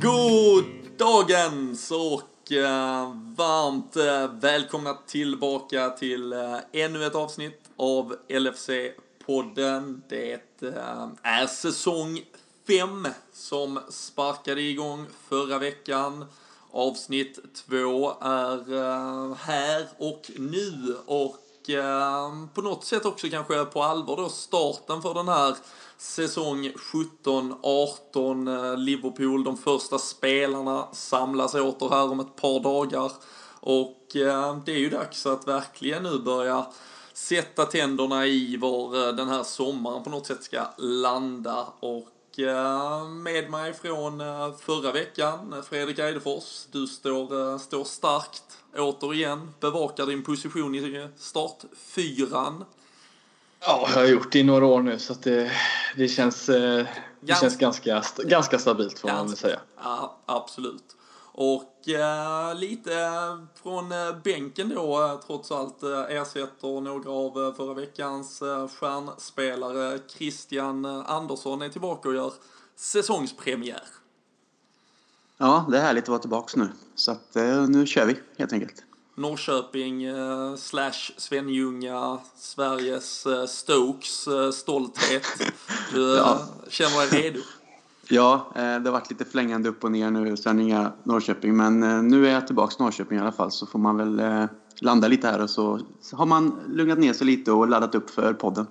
[0.00, 0.64] God
[0.98, 8.16] dagens och eh, varmt eh, välkomna tillbaka till eh, ännu ett avsnitt av
[9.26, 10.02] podden.
[10.08, 10.40] Det är
[11.42, 12.20] eh, säsong
[12.66, 16.24] 5 som sparkade igång förra veckan.
[16.70, 23.82] Avsnitt 2 är eh, här och nu och eh, på något sätt också kanske på
[23.82, 25.56] allvar då starten för den här
[25.96, 26.72] säsong
[27.24, 33.12] 17-18 Liverpool, de första spelarna samlas åter här om ett par dagar
[33.60, 33.98] och
[34.64, 36.66] det är ju dags att verkligen nu börja
[37.14, 43.04] sätta tänderna i var eh, den här sommaren på något sätt ska landa och eh,
[43.08, 48.42] med mig från eh, förra veckan, Fredrik Eidefors, du står, står starkt
[48.78, 52.64] återigen, bevakar din position i startfyran.
[53.60, 55.52] Ja, jag har gjort det i några år nu så det,
[55.96, 56.86] det känns, det
[57.20, 59.46] Gans- känns ganska, ganska stabilt får man väl Ganska.
[59.48, 59.60] säga.
[59.84, 60.96] Ja, absolut.
[61.34, 61.71] Och
[62.54, 62.92] lite
[63.62, 68.68] från eh, bänken då, eh, trots allt, eh, ersätter några av eh, förra veckans eh,
[68.68, 69.98] stjärnspelare.
[70.08, 72.32] Christian eh, Andersson är tillbaka och gör
[72.76, 73.82] säsongspremiär.
[75.38, 76.68] Ja, det är härligt att vara tillbaka nu.
[76.94, 78.84] Så att, eh, nu kör vi helt enkelt.
[79.14, 85.22] Norrköping eh, slash Svenljunga, Sveriges eh, Stokes eh, stolthet.
[85.92, 86.40] Du eh, Ja.
[86.68, 87.40] känner dig redo?
[88.14, 91.56] Ja, eh, det har varit lite flängande upp och ner nu sändningar Norrköping.
[91.56, 94.20] Men eh, nu är jag tillbaka i Norrköping i alla fall så får man väl
[94.20, 94.44] eh,
[94.80, 98.10] landa lite här och så, så har man lugnat ner sig lite och laddat upp
[98.10, 98.66] för podden.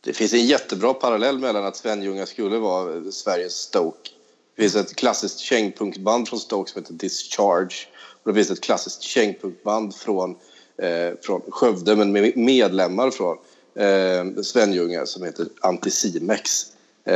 [0.00, 4.10] Det finns en jättebra parallell mellan att Svenljunga skulle vara Sveriges Stoke.
[4.56, 7.88] Det finns ett klassiskt kängpunkband från Stoke som heter Discharge.
[8.22, 10.30] Och det finns ett klassiskt kängpunkband från,
[10.76, 13.36] eh, från Skövde, men med medlemmar från
[13.74, 16.72] eh, Svenljunga som heter Anticimex.
[17.04, 17.12] Eh,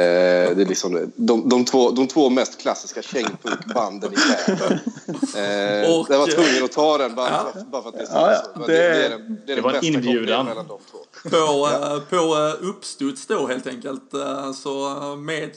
[0.57, 4.79] det är liksom de, de, två, de två mest klassiska kängpunkbanden i världen.
[5.09, 7.61] Eh, Och, jag var tvungen att ta den bara, ja.
[7.73, 8.13] bara för att det är så.
[8.15, 10.47] Ja, ja, det- det, det, är, den- det är det den var en inbjudan.
[10.47, 10.99] mellan de två.
[11.31, 14.15] På, eh, på eh, uppstuds då helt enkelt.
[14.15, 15.51] Eh, Så eh, med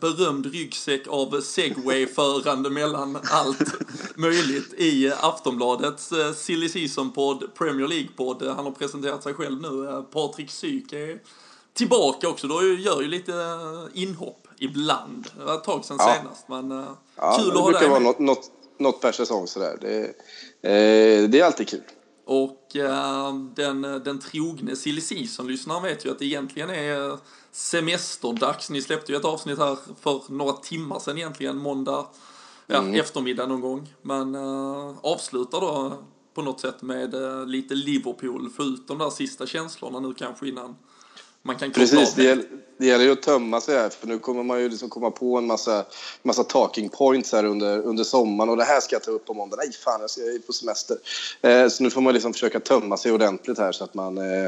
[0.00, 3.72] berömd ryggsäck av segway-förande mellan allt
[4.16, 8.54] möjligt i Aftonbladets Silly Season-podd, Premier League-podd.
[8.56, 10.04] Han har presenterat sig själv nu.
[10.12, 11.18] Patrik Syk är
[11.74, 12.46] tillbaka också.
[12.46, 15.26] Du gör ju lite eh, inhopp ibland.
[15.38, 16.14] Det var ett tag sedan Ja.
[16.20, 16.84] senast, men eh,
[17.16, 18.06] Ja, kul det att ha brukar dig vara med.
[18.06, 19.78] något, något, något per säsong sådär.
[19.80, 20.00] Det,
[20.70, 21.80] eh, det är alltid kul.
[22.26, 27.18] Och eh, den, den trogne silly season-lyssnaren vet ju att det egentligen är
[27.52, 28.70] semesterdags.
[28.70, 32.06] Ni släppte ju ett avsnitt här för några timmar sedan egentligen, måndag
[32.66, 33.88] ja, eftermiddag någon gång.
[34.02, 35.92] Men eh, avslutar då
[36.34, 40.48] på något sätt med eh, lite Liverpool, få ut de där sista känslorna nu kanske
[40.48, 40.76] innan
[41.46, 42.44] man kan Precis, det gäller,
[42.78, 45.38] det gäller ju att tömma sig här för nu kommer man ju liksom komma på
[45.38, 45.84] en massa,
[46.22, 49.34] massa talking points här under, under sommaren och det här ska jag ta upp på
[49.34, 49.56] måndag.
[49.56, 50.96] Nej fan, jag ska jag är på semester.
[51.42, 54.44] Eh, så nu får man liksom försöka tömma sig ordentligt här så att man eh,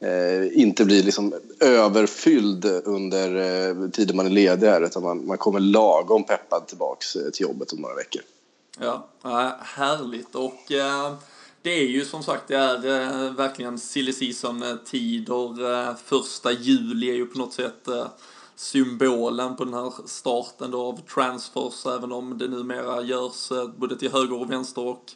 [0.00, 5.38] eh, inte blir liksom överfylld under eh, tiden man är ledig här utan man, man
[5.38, 8.22] kommer lagom peppad tillbaks eh, till jobbet om några veckor.
[8.80, 9.08] Ja,
[9.60, 10.34] härligt.
[10.34, 11.14] Och eh,
[11.64, 15.72] det är ju som sagt, det är eh, verkligen silly season-tider.
[15.72, 18.06] Eh, eh, första juli är ju på något sätt eh,
[18.56, 23.96] symbolen på den här starten då av transfers, även om det numera görs eh, både
[23.96, 25.12] till höger och vänster och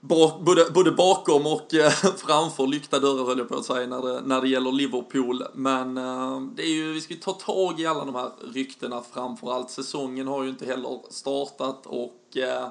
[0.00, 4.02] bak, både, både bakom och eh, framför lyckta dörrar höll jag på att säga när
[4.02, 5.44] det, när det gäller Liverpool.
[5.54, 9.02] Men eh, det är ju, vi ska ju ta tag i alla de här ryktena
[9.12, 9.70] framför allt.
[9.70, 12.68] Säsongen har ju inte heller startat och eh,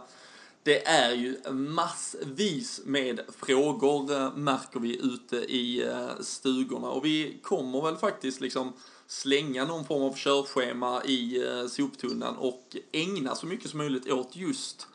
[0.63, 6.89] det är ju massvis med frågor eh, märker vi ute i eh, stugorna.
[6.89, 8.73] Och vi kommer väl faktiskt liksom
[9.07, 14.35] slänga någon form av körschema i eh, soptunnan och ägna så mycket som möjligt åt
[14.35, 14.87] just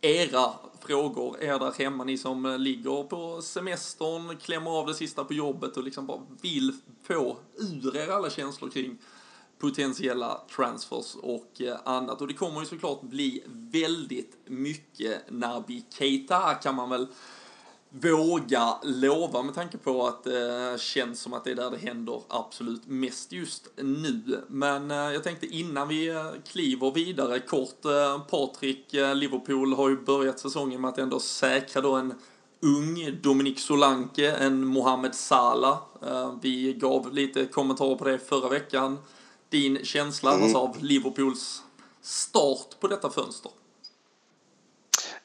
[0.00, 5.34] era frågor, er där hemma, ni som ligger på semestern, klämmer av det sista på
[5.34, 6.72] jobbet och liksom bara vill
[7.02, 8.98] få ur er alla känslor kring
[9.62, 12.20] potentiella transfers och eh, annat.
[12.20, 13.42] Och det kommer ju såklart bli
[13.72, 17.06] väldigt mycket Nabi Keita kan man väl
[17.90, 21.78] våga lova med tanke på att det eh, känns som att det är där det
[21.78, 24.44] händer absolut mest just nu.
[24.48, 29.88] Men eh, jag tänkte innan vi eh, kliver vidare kort, eh, Patrik, eh, Liverpool har
[29.88, 32.14] ju börjat säsongen med att ändå säkra då en
[32.60, 35.78] ung Dominic Solanke en Mohamed Salah.
[36.06, 38.98] Eh, vi gav lite kommentarer på det förra veckan.
[39.52, 40.42] Din känsla mm.
[40.42, 41.62] alltså av Liverpools
[42.02, 43.50] start på detta fönster?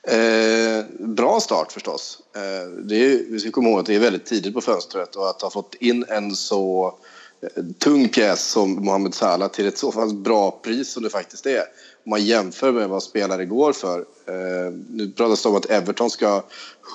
[0.07, 2.21] Eh, bra start förstås.
[2.35, 5.29] Eh, det är, vi ska komma ihåg att det är väldigt tidigt på fönstret och
[5.29, 6.95] att ha fått in en så
[7.41, 11.45] eh, tung pjäs som Mohamed Salah till ett så pass bra pris som det faktiskt
[11.45, 11.63] är.
[12.05, 13.99] Om man jämför med vad spelare går för.
[13.99, 16.43] Eh, nu pratas det om att Everton ska ha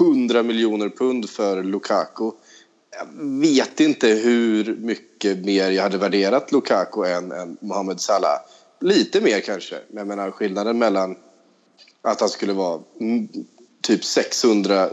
[0.00, 2.30] 100 miljoner pund för Lukaku.
[2.98, 3.06] Jag
[3.40, 8.40] vet inte hur mycket mer jag hade värderat Lukaku än, än Mohamed Salah.
[8.80, 9.78] Lite mer kanske.
[9.88, 11.16] Men jag menar skillnaden mellan
[12.02, 12.82] att han skulle vara
[13.80, 14.90] typ 600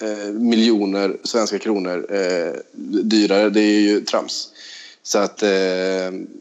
[0.00, 2.52] eh, miljoner svenska kronor eh,
[3.02, 3.50] dyrare.
[3.50, 4.52] Det är ju trams.
[5.02, 5.50] Så att eh,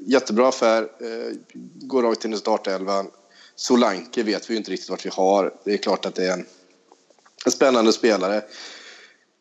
[0.05, 0.81] jättebra affär.
[0.81, 1.35] Eh,
[1.81, 3.07] går rakt in i startelvan.
[3.55, 5.53] Solanke vet vi ju inte riktigt vart vi har.
[5.63, 6.45] Det är klart att det är en,
[7.45, 8.41] en spännande spelare.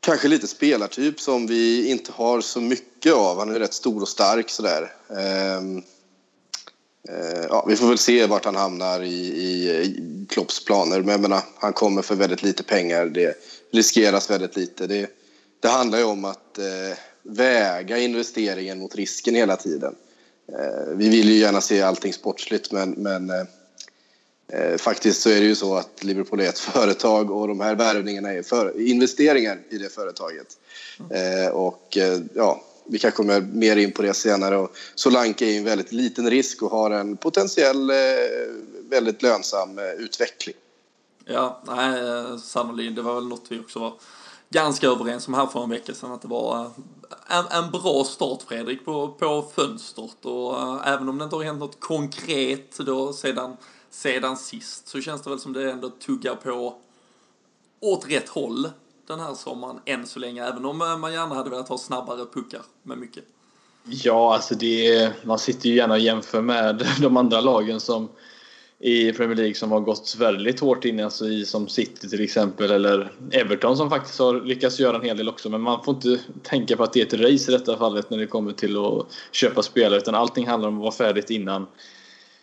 [0.00, 3.38] Kanske lite spelartyp som vi inte har så mycket av.
[3.38, 4.92] Han är rätt stor och stark sådär.
[5.18, 5.82] Ehm,
[7.08, 11.00] eh, ja, vi får väl se vart han hamnar i, i Klopps planer.
[11.00, 13.06] Men jag menar, han kommer för väldigt lite pengar.
[13.06, 13.36] Det
[13.72, 14.86] riskeras väldigt lite.
[14.86, 15.10] Det,
[15.60, 19.94] det handlar ju om att eh, väga investeringen mot risken hela tiden.
[20.52, 23.44] Eh, vi vill ju gärna se allting sportsligt men, men eh
[24.52, 27.74] Eh, faktiskt så är det ju så att Liverpool är ett företag och de här
[27.74, 30.46] värvningarna är för, investeringar i det företaget.
[31.10, 34.56] Eh, och eh, ja, vi kanske kommer mer in på det senare.
[34.56, 37.96] Och Solanke är en väldigt liten risk och har en potentiell eh,
[38.90, 40.56] väldigt lönsam eh, utveckling.
[41.24, 42.96] Ja, nej, eh, sannolikt.
[42.96, 43.92] Det var väl något vi också var
[44.50, 46.70] ganska överens om här för en vecka sedan att det var
[47.26, 51.60] en, en bra start Fredrik på, på fönstret och även om det inte har hänt
[51.60, 53.56] något konkret då sedan,
[53.90, 56.76] sedan sist så känns det väl som det ändå tuggar på
[57.80, 58.68] åt rätt håll
[59.06, 62.26] den här sommaren än så länge, även om eh, man gärna hade velat ha snabbare
[62.32, 63.24] puckar med mycket.
[63.84, 68.08] Ja, alltså det man sitter ju gärna och jämför med de andra lagen som
[68.82, 72.70] i Premier League som har gått väldigt hårt in, alltså i, som City till exempel,
[72.70, 75.48] eller Everton som faktiskt har lyckats göra en hel del också.
[75.48, 78.18] Men man får inte tänka på att det är ett race i detta fallet när
[78.18, 81.66] det kommer till att köpa spelare, utan allting handlar om att vara färdigt innan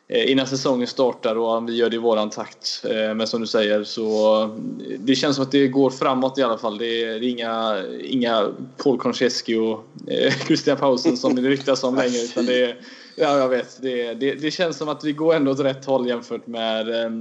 [0.10, 2.86] Eh, innan säsongen startar och vi gör det i våran takt.
[2.90, 4.58] Eh, men som du säger så
[5.00, 6.78] det känns som att det går framåt i alla fall.
[6.78, 8.52] Det är inga, inga
[8.84, 12.22] Paul Konchesky och eh, Christian Paulsen som det ryktas om längre.
[12.24, 12.82] Utan det är,
[13.16, 13.82] ja, jag vet.
[13.82, 17.12] Det, det, det, känns som att vi går ändå åt rätt håll jämfört med eh,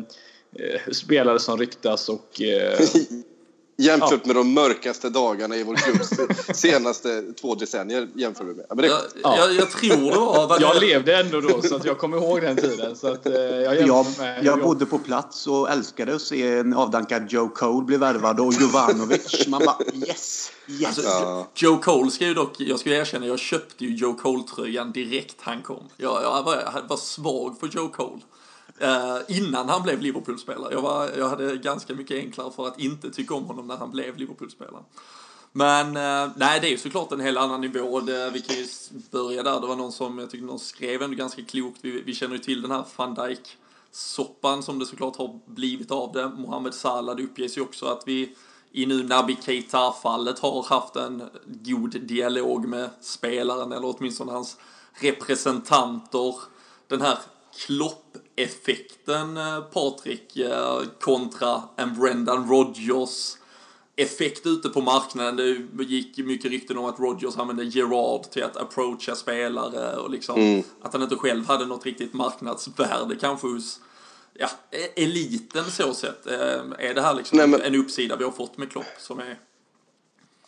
[0.92, 2.78] spelare som ryktas och eh,
[3.78, 4.26] Jämfört ja.
[4.26, 6.10] med de mörkaste dagarna i vår klubbs
[6.58, 8.08] senaste två decennier.
[8.14, 8.66] Jämför vi med.
[8.68, 8.86] Men det,
[9.22, 9.36] ja.
[9.38, 10.60] jag, jag, tror det var...
[10.60, 12.96] jag levde ändå då så att jag kommer ihåg den tiden.
[12.96, 14.06] Så att, eh, jag jag,
[14.42, 18.52] jag bodde på plats och älskade att se en avdankad Joe Cole bli värvad och
[18.52, 19.46] Jovanovic.
[19.48, 20.52] Man bara yes!
[20.66, 20.86] yes.
[20.86, 21.46] Alltså, ja.
[21.54, 25.62] Joe Cole ska ju dock, jag ska erkänna, jag köpte ju Joe Cole-tröjan direkt han
[25.62, 25.88] kom.
[25.96, 28.20] Jag, jag, var, jag var svag för Joe Cole.
[28.82, 30.72] Uh, innan han blev Liverpool-spelare.
[30.72, 33.90] Jag, var, jag hade ganska mycket enklare för att inte tycka om honom när han
[33.90, 34.82] blev Liverpool-spelare.
[35.52, 38.00] Men uh, nej, det är ju såklart en helt annan nivå.
[38.00, 38.66] Det, vi kan ju
[39.10, 39.60] börja där.
[39.60, 41.78] Det var någon som, jag tyckte någon skrev ändå ganska klokt.
[41.82, 43.56] Vi, vi känner ju till den här van Dijk
[43.90, 46.28] soppan som det såklart har blivit av det.
[46.28, 48.36] Mohamed Salah, det uppges ju också att vi
[48.72, 54.56] i nu Nabi Keita-fallet har haft en god dialog med spelaren eller åtminstone hans
[54.92, 56.34] representanter.
[56.88, 57.18] Den här
[57.66, 63.36] Klopp, eh, Patrik, eh, kontra en Brendan Rodgers
[63.96, 65.36] effekt ute på marknaden.
[65.72, 70.40] Det gick mycket rykten om att Rodgers använde Gerard till att approacha spelare och liksom
[70.40, 70.62] mm.
[70.82, 73.80] att han inte själv hade något riktigt marknadsvärde kanske hos
[74.34, 76.26] ja, e- eliten så sett.
[76.26, 77.60] Eh, är det här liksom Nej, men...
[77.60, 79.38] en uppsida vi har fått med Klopp som är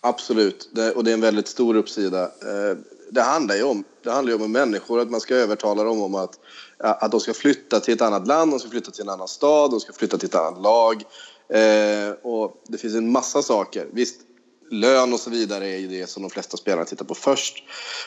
[0.00, 2.30] Absolut, det, och det är en väldigt stor uppsida.
[3.10, 6.14] Det handlar ju om, det handlar ju om människor, att man ska övertala dem om
[6.14, 6.38] att
[6.80, 9.70] att de ska flytta till ett annat land, de ska flytta till en annan stad,
[9.70, 11.02] de ska flytta till ett annat lag.
[11.48, 13.86] Eh, och det finns en massa saker.
[13.92, 14.20] Visst,
[14.70, 17.64] lön och så vidare är ju det som de flesta spelarna tittar på först.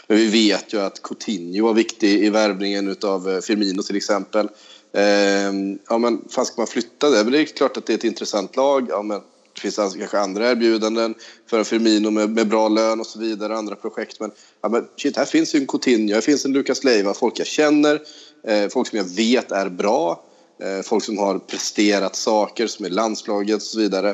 [0.08, 4.50] Men vi vet ju att Coutinho var viktig i värvningen av eh, Firmino till exempel.
[4.93, 5.51] Eh,
[5.89, 7.24] ja, men fan ska man flytta det?
[7.24, 8.88] Men det är klart att det är ett intressant lag.
[8.89, 9.22] Ja, men
[9.62, 11.15] det finns alltså kanske andra erbjudanden
[11.50, 14.20] för Firmino med, med bra lön och så vidare, andra projekt.
[14.20, 17.39] Men, ja, men shit, här finns ju en Coutinho, här finns en Lucas Leiva, folk
[17.39, 18.01] jag känner.
[18.48, 20.24] Eh, folk som jag vet är bra.
[20.62, 24.10] Eh, folk som har presterat saker, som är landslaget och så vidare.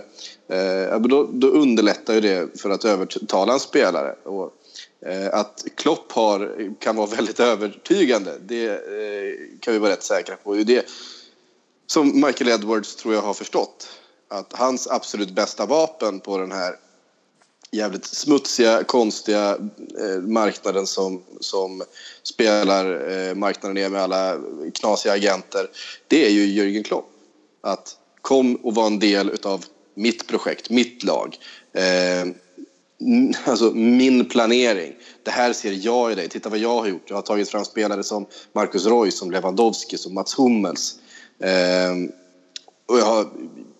[0.50, 4.16] Eh, då, då underlättar ju det för att övertala en spelare.
[4.24, 4.54] Och,
[5.10, 10.36] eh, att Klopp har, kan vara väldigt övertygande, det eh, kan vi vara rätt säkra
[10.36, 10.54] på.
[10.54, 10.86] Det är det
[11.88, 13.88] som Michael Edwards tror jag har förstått.
[14.30, 16.76] Att hans absolut bästa vapen på den här
[17.72, 19.58] jävligt smutsiga, konstiga
[20.00, 21.84] eh, marknaden som, som
[22.24, 24.38] spelar eh, marknaden är med alla
[24.74, 25.70] knasiga agenter.
[26.08, 27.10] Det är ju Jürgen Klopp.
[27.62, 31.38] Att kom och var en del utav mitt projekt, mitt lag.
[31.74, 32.28] Eh,
[33.46, 34.94] alltså min planering.
[35.24, 36.30] Det här ser jag i dig.
[36.30, 37.10] Titta vad jag har gjort.
[37.10, 40.96] Jag har tagit fram spelare som Marcus Roy, som Lewandowski, som Mats Hummels.
[41.40, 41.92] Eh,
[42.86, 43.28] och jag har,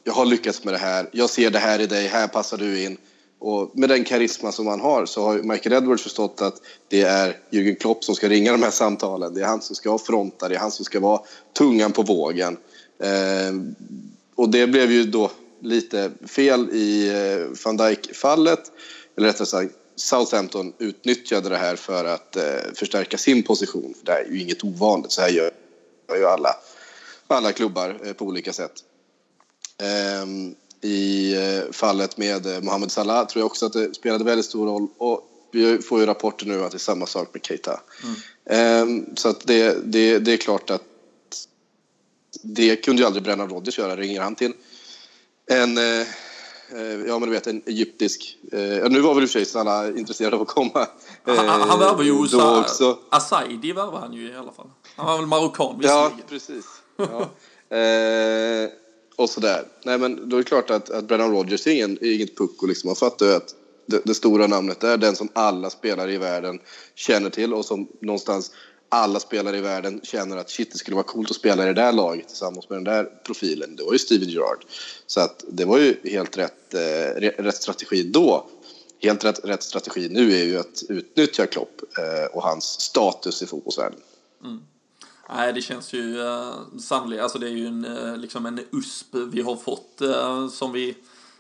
[0.08, 1.10] jag har lyckats med det här.
[1.12, 2.08] Jag ser det här i dig.
[2.08, 2.98] Här passar du in.
[3.40, 7.38] Och med den karisma som han har så har Michael Edwards förstått att det är
[7.52, 9.34] Jürgen Klopp som ska ringa de här samtalen.
[9.34, 11.22] Det är han som ska fronta, det är han som ska vara
[11.58, 12.58] tungan på vågen.
[13.00, 13.54] Eh,
[14.36, 18.72] och det blev ju då lite fel i eh, van Dijk-fallet.
[19.18, 22.44] Eller rättare sagt, Southampton utnyttjade det här för att eh,
[22.76, 23.94] förstärka sin position.
[24.00, 25.52] För det är ju inget ovanligt, så här gör
[26.18, 26.56] ju alla,
[27.28, 28.84] alla klubbar eh, på olika sätt.
[30.24, 34.46] Um, I uh, fallet med uh, Mohamed Salah tror jag också att det spelade väldigt
[34.46, 34.88] stor roll.
[34.98, 37.80] Och vi får ju rapporter nu att det är samma sak med Keita.
[38.48, 38.90] Mm.
[38.90, 40.84] Um, så att det, det, det är klart att
[42.42, 43.96] det kunde ju aldrig Brennan Rodgers göra.
[43.96, 44.54] Ringer han till
[45.48, 46.08] en, eh,
[47.08, 50.00] ja men du vet en egyptisk, eh, nu var väl i och för sig Salah
[50.00, 50.88] intresserad av att komma.
[51.26, 52.98] Eh, han, han värvade ju då också.
[53.10, 54.70] Asaidi värvade han ju i alla fall.
[54.96, 56.66] Han var väl marockan Ja, precis.
[56.98, 57.30] Ja.
[59.18, 59.64] och sådär.
[59.84, 62.66] Nej men då är det klart att, att Brennan Rodgers är, ingen, är inget pucko
[62.66, 62.88] liksom.
[62.88, 63.56] Man fattar ju att
[63.86, 66.60] det, det, stora namnet är den som alla spelare i världen
[66.96, 68.52] känner till och som någonstans
[68.90, 71.74] alla spelare i världen känner att shit, det skulle vara coolt att spela i det
[71.74, 73.76] där laget tillsammans med den där profilen.
[73.76, 74.66] Det var ju Steven Gerrard.
[75.08, 78.48] Så att det var ju helt rätt, eh, rätt strategi då.
[79.00, 83.46] Helt rätt, rätt strategi nu är ju att utnyttja Klopp eh, och hans status i
[83.46, 84.00] fotbollsvärlden.
[84.44, 84.60] Mm.
[85.30, 89.16] Nej, det känns ju eh, sannolikt, alltså det är ju en, eh, liksom en USP
[89.16, 90.98] vi har fått eh, som, vi,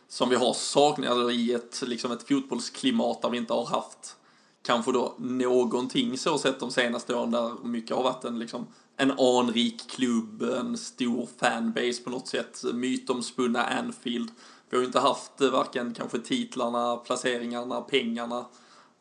[0.07, 4.15] som vi har saknat alltså i ett, liksom ett fotbollsklimat där vi inte har haft
[4.63, 8.67] kanske då någonting så sett de senaste åren där mycket har varit en liksom
[8.97, 14.31] en anrik klubb, en stor fanbase på något sätt, mytomspunna Anfield.
[14.69, 18.45] Vi har ju inte haft eh, varken kanske titlarna, placeringarna, pengarna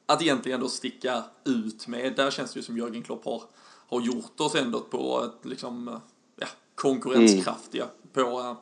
[0.06, 2.16] att egentligen då sticka ut med.
[2.16, 3.42] Där känns det ju som Jörgen Klopp har,
[3.88, 6.00] har gjort oss ändå på ett liksom,
[6.36, 7.94] ja, konkurrenskraftiga mm.
[8.12, 8.56] på,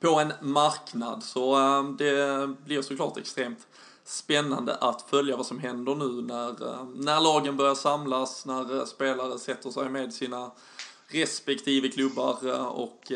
[0.00, 1.22] på en marknad.
[1.22, 1.56] Så
[1.98, 3.66] det blir såklart extremt
[4.04, 9.70] spännande att följa vad som händer nu när, när lagen börjar samlas, när spelare sätter
[9.70, 10.50] sig med sina
[11.08, 12.36] respektive klubbar
[12.68, 13.12] och,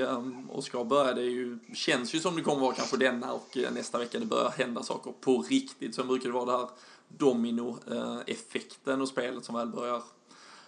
[0.49, 1.13] och ska börja.
[1.13, 4.51] Det ju, känns ju som det kommer vara kanske denna och nästa vecka det börjar
[4.51, 5.95] hända saker på riktigt.
[5.95, 6.69] Sen brukar det vara det här
[7.09, 10.03] dominoeffekten och spelet som väl börjar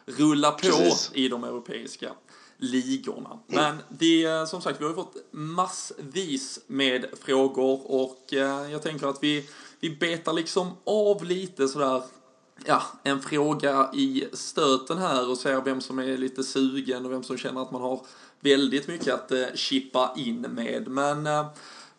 [0.07, 1.11] rulla på Precis.
[1.15, 2.13] i de europeiska
[2.57, 3.39] ligorna.
[3.47, 8.27] Men det, som sagt, vi har ju fått massvis med frågor och
[8.71, 9.49] jag tänker att vi
[9.83, 12.03] vi betar liksom av lite sådär,
[12.65, 17.23] ja, en fråga i stöten här och ser vem som är lite sugen och vem
[17.23, 18.01] som känner att man har
[18.41, 20.89] väldigt mycket att eh, chippa in med.
[20.89, 21.47] Men eh,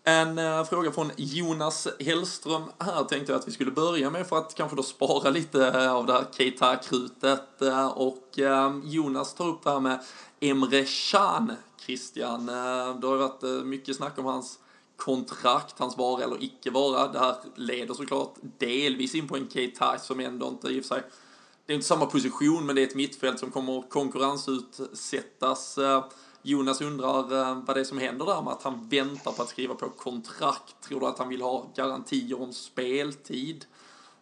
[0.04, 4.38] en eh, fråga från Jonas Hellström här tänkte jag att vi skulle börja med för
[4.38, 7.62] att kanske då spara lite eh, av det här Keita-krutet.
[7.62, 10.00] Eh, och eh, Jonas tar upp det här med
[10.40, 11.52] Emre Can,
[11.86, 12.50] Christian.
[12.50, 14.60] Eh, det har ju varit eh, mycket snack om hans
[14.96, 17.08] kontrakt, hans vara eller icke vara.
[17.08, 20.96] Det här leder såklart delvis in på en Keita som ändå inte i och för
[20.96, 21.04] sig
[21.66, 25.80] det är inte samma position, men det är ett mittfält som kommer konkurrensutsättas.
[26.46, 29.50] Jonas undrar eh, vad det är som händer där med att han väntar på att
[29.50, 30.76] skriva på kontrakt.
[30.82, 33.66] Tror du att han vill ha garantier om speltid?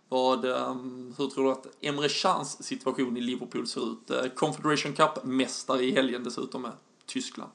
[0.10, 0.76] Vad, eh,
[1.18, 4.10] hur tror du att Emre Chans situation i Liverpool ser ut?
[4.10, 6.72] Eh, Confederation Cup-mästare i helgen dessutom med
[7.06, 7.52] Tyskland.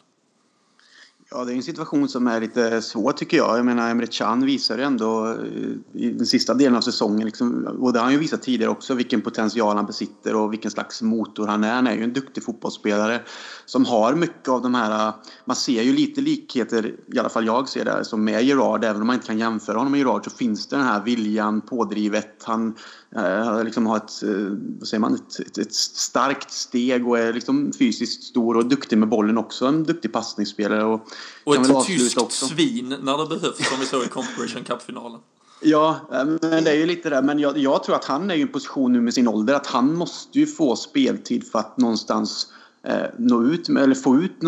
[1.30, 3.58] Ja, det är en situation som är lite svår tycker jag.
[3.58, 7.64] Jag menar, Emre Can visar ju ändå eh, i den sista delen av säsongen, liksom,
[7.80, 11.02] och det har han ju visat tidigare också, vilken potential han besitter och vilken slags
[11.02, 11.74] motor han är.
[11.74, 13.20] Han är ju en duktig fotbollsspelare
[13.64, 15.08] som har mycket av de här...
[15.08, 15.14] Eh,
[15.44, 18.84] man ser ju lite likheter, i alla fall jag ser det, som med Gerard.
[18.84, 21.60] Även om man inte kan jämföra honom med Gerard så finns det den här viljan,
[21.60, 22.42] pådrivet.
[22.42, 22.74] Han
[23.16, 24.30] eh, liksom har ett, eh,
[24.78, 28.98] vad säger man, ett, ett, ett, starkt steg och är liksom fysiskt stor och duktig
[28.98, 29.66] med bollen också.
[29.66, 30.84] En duktig passningsspelare.
[30.84, 31.08] Och,
[31.44, 32.46] och ett tyskt också.
[32.46, 35.20] svin när det behövs som vi såg i Confederation Cup-finalen.
[35.62, 37.22] Ja, eh, men det är ju lite det.
[37.22, 39.66] Men jag, jag, tror att han är i en position nu med sin ålder att
[39.66, 44.40] han måste ju få speltid för att någonstans eh, nå ut med, eller få ut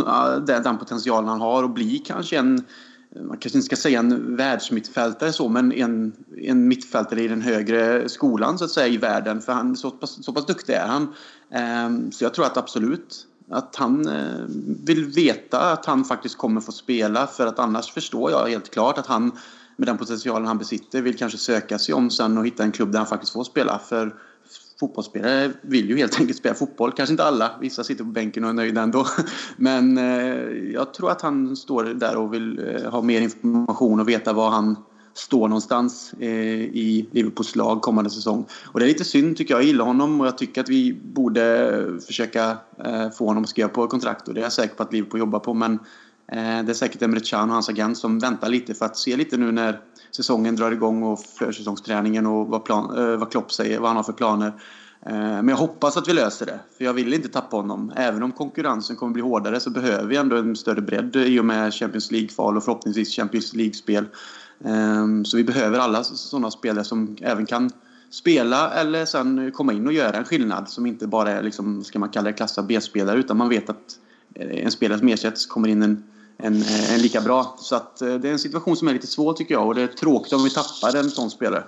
[0.47, 2.65] den, den potentialen han har och bli kanske en
[3.23, 8.09] man kanske inte ska säga en världsmittfältare så, men en, en mittfältare i den högre
[8.09, 9.41] skolan så att säga i världen.
[9.41, 11.03] För han, så, pass, så pass duktig är han.
[11.51, 14.45] Eh, så jag tror att absolut att han eh,
[14.85, 18.99] vill veta att han faktiskt kommer få spela för att annars förstår jag helt klart
[18.99, 19.33] att han
[19.77, 22.93] med den potentialen han besitter vill kanske söka sig om sen och hitta en klubb
[22.93, 23.79] där han faktiskt får spela.
[23.79, 24.15] För
[24.81, 26.93] fotbollsspelare vill ju helt enkelt spela fotboll.
[26.93, 27.51] Kanske inte alla.
[27.61, 29.07] Vissa sitter på bänken och är nöjda ändå.
[29.57, 34.09] Men eh, jag tror att han står där och vill eh, ha mer information och
[34.09, 34.77] veta var han
[35.15, 36.29] står någonstans eh,
[36.61, 38.47] i Liverpools lag kommande säsong.
[38.67, 39.63] Och det är lite synd tycker jag.
[39.63, 42.59] Jag gillar honom och jag tycker att vi borde försöka
[43.19, 45.39] få honom att skriva på kontrakt och det är jag säker på att Liverpool jobbar
[45.39, 45.55] på.
[45.55, 45.79] Men
[46.31, 46.37] det
[46.71, 49.53] är säkert Emre Can och hans agent som väntar lite för att se lite nu
[49.53, 53.97] när säsongen drar igång och försäsongsträningen och vad, plan, eh, vad Klopp säger, vad han
[53.97, 54.53] har för planer.
[55.07, 57.93] Eh, men jag hoppas att vi löser det, för jag vill inte tappa honom.
[57.97, 61.45] Även om konkurrensen kommer bli hårdare så behöver vi ändå en större bredd i och
[61.45, 64.05] med Champions League-kval och förhoppningsvis Champions League-spel.
[64.65, 67.71] Ehm, så vi behöver alla sådana spelare som även kan
[68.11, 71.99] spela eller sen komma in och göra en skillnad som inte bara är, liksom, ska
[71.99, 73.99] man kalla det, klassa B-spelare utan man vet att
[74.35, 76.03] eh, en spelare som ersätts kommer in en,
[76.39, 77.57] en, eh, en, lika bra.
[77.61, 79.83] Så att eh, det är en situation som är lite svår tycker jag och det
[79.83, 81.65] är tråkigt om vi tappar en sån spelare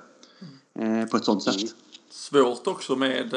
[0.79, 1.75] eh, på ett sånt sätt.
[2.11, 3.35] Svårt också med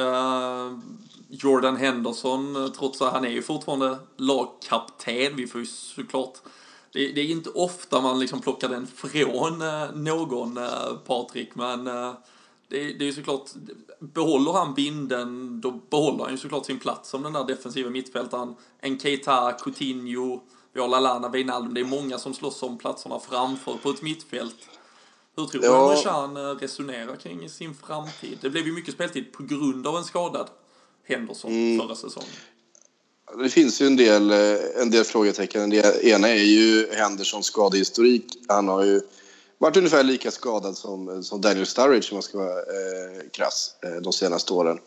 [1.30, 5.36] Jordan Henderson trots att han är ju fortfarande lagkapten.
[5.36, 6.38] Vi får ju såklart
[6.92, 10.60] det, det, är inte ofta man liksom plockar den från eh, någon,
[11.06, 12.14] Patrik, men det,
[12.70, 13.50] det är ju såklart,
[14.00, 18.56] behåller han binden, då behåller han ju såklart sin plats som den där defensiva mittfältaren.
[18.80, 20.42] En Keita, Coutinho,
[20.74, 24.56] vi har Lalana, Wijnaldum, det är många som slåss om platserna framför på ett mittfält.
[25.36, 25.96] Hur tror du ja.
[26.04, 28.38] Chan resonerar kring sin framtid?
[28.42, 30.48] Det blev ju mycket speltid på grund av en skadad
[31.08, 31.80] Henderson mm.
[31.80, 32.30] förra säsongen.
[33.38, 35.70] Det finns ju en del, eh, en del frågetecken.
[35.70, 38.26] Det ena är ju Hendersons skadehistorik.
[38.48, 39.02] Han har ju
[39.58, 44.02] varit ungefär lika skadad som, som Daniel Sturridge om man ska vara eh, krass eh,
[44.02, 44.80] de senaste åren.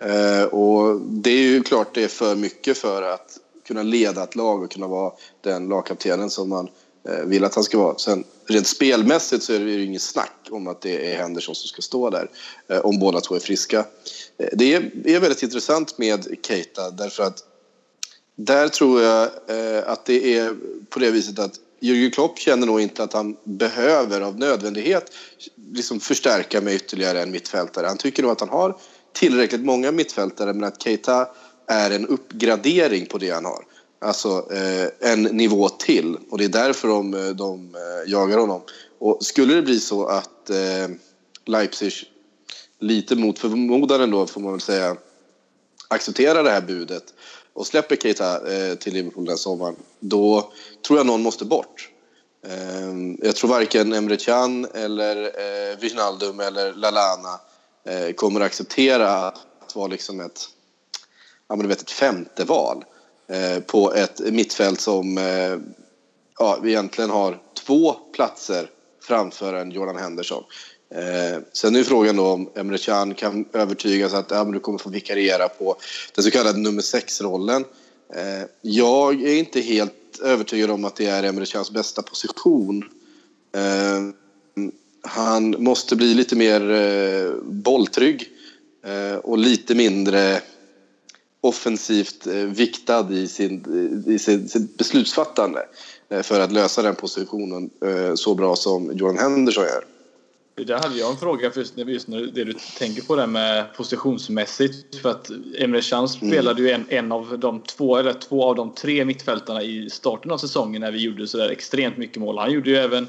[0.00, 4.36] Eh, och det är ju klart det är för mycket för att kunna leda ett
[4.36, 6.68] lag och kunna vara den lagkaptenen som man
[7.08, 7.98] eh, vill att han ska vara.
[7.98, 11.68] Sen rent spelmässigt så är det ju inget snack om att det är Henderson som
[11.68, 12.30] ska stå där
[12.68, 13.78] eh, om båda två är friska.
[14.38, 17.44] Eh, det är, väldigt intressant med Keita därför att
[18.36, 19.28] där tror jag
[19.86, 20.54] att det är
[20.90, 25.12] på det viset att Jürgen Klopp känner nog inte att han behöver av nödvändighet
[25.72, 27.86] liksom förstärka med ytterligare en mittfältare.
[27.86, 28.76] Han tycker nog att han har
[29.12, 31.28] tillräckligt många mittfältare men att Keita
[31.68, 33.64] är en uppgradering på det han har.
[34.00, 38.60] Alltså eh, en nivå till och det är därför de, eh, de eh, jagar honom.
[38.98, 40.88] Och skulle det bli så att eh,
[41.46, 41.92] Leipzig
[42.80, 44.96] lite mot förmodan ändå får man väl säga
[45.88, 47.14] accepterar det här budet
[47.52, 50.52] och släpper Keita eh, till Liverpool den sommaren då
[50.86, 51.90] tror jag någon måste bort.
[52.46, 57.40] Eh, jag tror varken Emre Can eller eh, Wijnaldum eller Lalana
[57.84, 60.48] eh, kommer acceptera att vara liksom ett,
[61.48, 62.84] ja, men du vet, ett femte val
[63.28, 65.58] eh, på ett mittfält som eh,
[66.38, 68.70] ja, egentligen har två platser
[69.02, 70.44] framför en Jordan Henderson.
[70.94, 74.78] Eh, sen är frågan då om Emre Can kan övertygas att ja, men du kommer
[74.78, 75.76] få vikariera på
[76.14, 77.64] den så kallade nummer sex-rollen.
[78.14, 82.84] Eh, jag är inte helt övertygad om att det är Emre Cans bästa position.
[83.54, 84.00] Eh,
[85.02, 88.28] han måste bli lite mer eh, bolltrygg
[88.84, 90.40] eh, och lite mindre
[91.48, 93.64] offensivt eh, viktad i, sin,
[94.06, 95.66] i sin, sitt beslutsfattande
[96.08, 99.84] eh, för att lösa den positionen eh, så bra som Johan Henderson gör.
[100.64, 103.74] Där hade jag en fråga för just, just när det du tänker på det med
[103.76, 104.96] positionsmässigt.
[105.02, 106.08] För att Emre Can mm.
[106.08, 110.30] spelade ju en, en av de två, eller två av de tre mittfältarna i starten
[110.30, 112.38] av säsongen när vi gjorde sådär extremt mycket mål.
[112.38, 113.06] Han gjorde ju även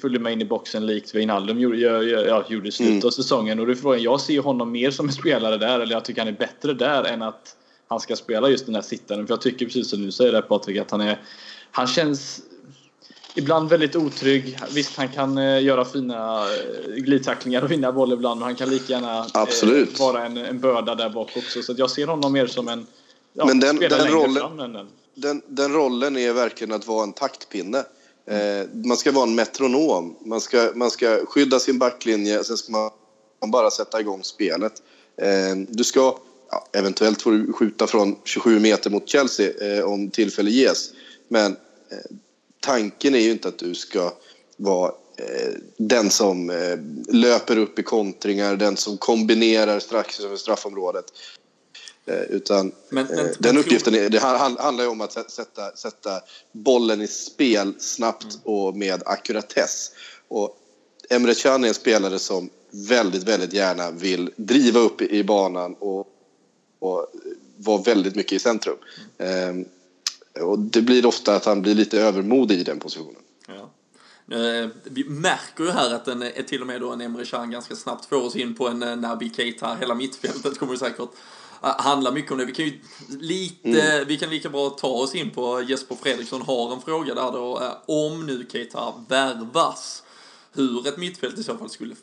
[0.00, 3.06] följde med in i boxen likt Wijnaldum gjorde, ja, gjorde i slutet mm.
[3.06, 3.60] av säsongen.
[3.60, 6.28] Och det frågan, jag ser honom mer som en spelare där, eller jag tycker han
[6.28, 7.56] är bättre där än att
[7.88, 9.26] han ska spela just den här sittaren.
[9.26, 11.18] För jag tycker precis som du säger där Patrik, att han är
[11.70, 12.42] han känns
[13.34, 14.58] ibland väldigt otrygg.
[14.70, 18.70] Visst, han kan eh, göra fina eh, glidtacklingar och vinna boll ibland, men han kan
[18.70, 21.62] lika gärna eh, vara en, en börda där bak också.
[21.62, 22.86] Så jag ser honom mer som en
[23.32, 24.88] ja, men den, den rollen.
[25.14, 27.84] Den, den rollen är verkligen att vara en taktpinne.
[28.26, 30.16] Eh, man ska vara en metronom.
[30.24, 32.90] Man ska, man ska skydda sin backlinje, sen ska man,
[33.50, 34.72] bara sätta igång spelet.
[35.16, 36.18] Eh, du ska
[36.50, 40.90] ja, eventuellt får du skjuta från 27 meter mot Chelsea eh, om tillfälle ges.
[41.28, 41.52] Men
[41.90, 42.16] eh,
[42.60, 44.12] tanken är ju inte att du ska
[44.56, 51.04] vara eh, den som eh, löper upp i kontringar, den som kombinerar strax över straffområdet.
[52.06, 56.20] Eh, utan men, men, eh, den uppgiften är, det handlar ju om att sätta, sätta
[56.52, 58.40] bollen i spel snabbt mm.
[58.44, 59.90] och med ackuratess.
[60.28, 60.58] Och
[61.10, 66.06] Emre Can är en spelare som väldigt, väldigt gärna vill driva upp i banan och,
[66.78, 67.06] och
[67.56, 68.76] vara väldigt mycket i centrum.
[69.18, 69.64] Mm.
[70.40, 73.22] Och det blir ofta att han blir lite övermodig i den positionen.
[73.48, 73.70] Ja.
[74.36, 77.50] Eh, vi märker ju här att en, är till och med då en Emre Can
[77.50, 79.76] ganska snabbt får oss in på en Naby Keita.
[79.80, 81.10] Hela mittfältet kommer säkert
[81.62, 82.44] eh, handla mycket om det.
[82.44, 84.08] Vi kan ju lite, mm.
[84.08, 87.62] vi kan lika bra ta oss in på Jesper Fredriksson har en fråga där då.
[87.86, 90.02] Om nu Keita värvas,
[90.52, 91.94] hur ett mittfält i så fall skulle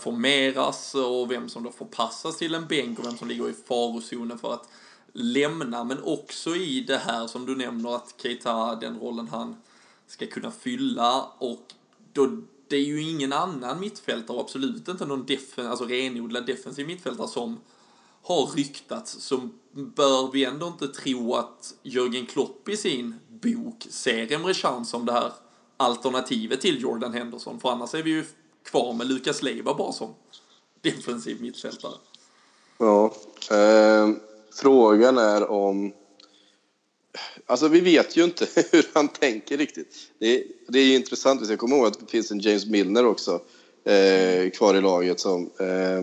[0.00, 3.54] formeras och vem som då får passas till en bänk och vem som ligger i
[3.68, 4.68] farozonen för att
[5.12, 5.84] lämna.
[5.84, 9.56] Men också i det här som du nämner att Keita, den rollen han
[10.06, 11.74] ska kunna fylla och
[12.12, 17.28] då, det är ju ingen annan mittfältare, absolut inte någon defen, alltså renodlad defensiv mittfältare
[17.28, 17.60] som
[18.22, 24.32] har ryktats så bör vi ändå inte tro att Jörgen Klopp i sin bok ser
[24.32, 25.32] Emre Can som det här
[25.76, 27.60] alternativet till Jordan Henderson.
[27.60, 28.24] För annars är vi ju
[28.64, 30.14] kvar med Lukas Leiva bara som
[30.80, 31.94] defensiv mittfältare.
[32.78, 33.14] Ja,
[33.50, 34.10] eh,
[34.52, 35.92] frågan är om
[37.46, 39.96] Alltså vi vet ju inte hur han tänker riktigt.
[40.18, 41.42] Det är, det är intressant.
[41.42, 43.40] Vi ska komma ihåg att det finns en James Milner också
[43.84, 46.02] eh, kvar i laget som, eh,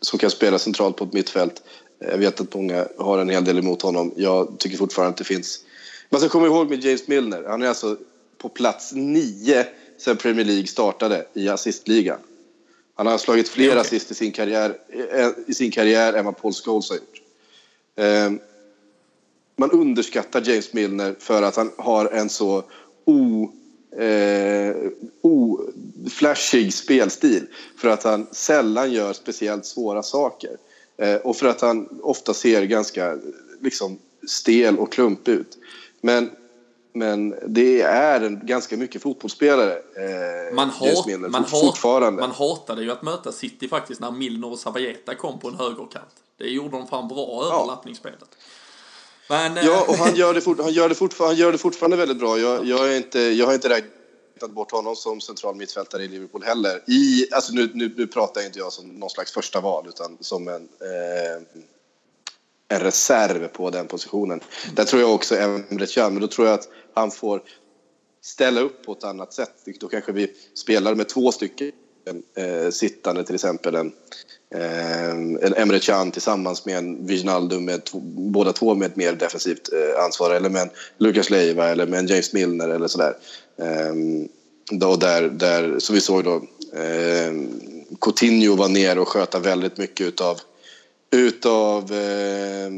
[0.00, 1.62] som kan spela centralt på ett mittfält.
[1.98, 4.12] Jag vet att många har en hel del emot honom.
[4.16, 5.64] Jag tycker fortfarande att det finns...
[6.10, 7.44] Man ska komma ihåg med James Milner.
[7.48, 7.96] Han är alltså
[8.38, 9.66] på plats nio
[9.98, 12.18] sen Premier League startade i assistligan.
[12.94, 13.78] Han har slagit fler okay.
[13.78, 14.76] assist i sin karriär,
[15.12, 17.22] eh, i sin karriär än vad Paul Scholes har gjort.
[17.96, 18.30] Eh,
[19.56, 22.64] man underskattar James Milner för att han har en så
[23.04, 23.52] o,
[23.92, 24.76] eh,
[25.20, 27.46] oflashig spelstil.
[27.76, 30.56] För att han sällan gör speciellt svåra saker.
[30.96, 33.18] Eh, och för att han ofta ser ganska
[33.60, 33.98] liksom,
[34.28, 35.58] stel och klump ut.
[36.00, 36.30] Men
[36.92, 39.72] men det är en ganska mycket fotbollsspelare.
[39.72, 42.20] Eh, man, hat, Milner, man, fortfarande.
[42.20, 46.14] man hatade ju att möta City faktiskt när Milner och Savajeta kom på en högerkant.
[46.36, 48.28] Det gjorde de fan bra överlappningsspelet.
[49.28, 51.58] Men, eh, ja, och han gör det, fort, han gör det, fort, han gör det
[51.58, 52.38] fortfarande väldigt bra.
[52.38, 56.44] Jag, jag, är inte, jag har inte räknat bort honom som central mittfältare i Liverpool
[56.44, 56.82] heller.
[56.86, 60.48] I, alltså nu, nu, nu pratar inte jag som någon slags första val utan som
[60.48, 61.42] en, eh,
[62.68, 64.40] en reserv på den positionen.
[64.40, 64.74] Mm.
[64.74, 67.42] Där tror jag också Emre Can, men då tror jag att han får
[68.22, 69.54] ställa upp på ett annat sätt.
[69.80, 71.72] Då kanske vi spelar med två stycken
[72.34, 73.74] eh, sittande till exempel.
[73.74, 73.92] En,
[74.54, 77.80] eh, Emre Can tillsammans med en Wijnaldum, med
[78.32, 81.98] båda två med ett mer defensivt eh, ansvar eller med en Lucas Leiva eller med
[81.98, 83.16] en James Milner eller sådär.
[83.58, 83.94] Eh,
[84.70, 86.34] då där, där, som vi såg då,
[86.78, 87.32] eh,
[88.00, 90.40] Coutinho var ner och sköta väldigt mycket utav
[91.10, 92.70] utav eh,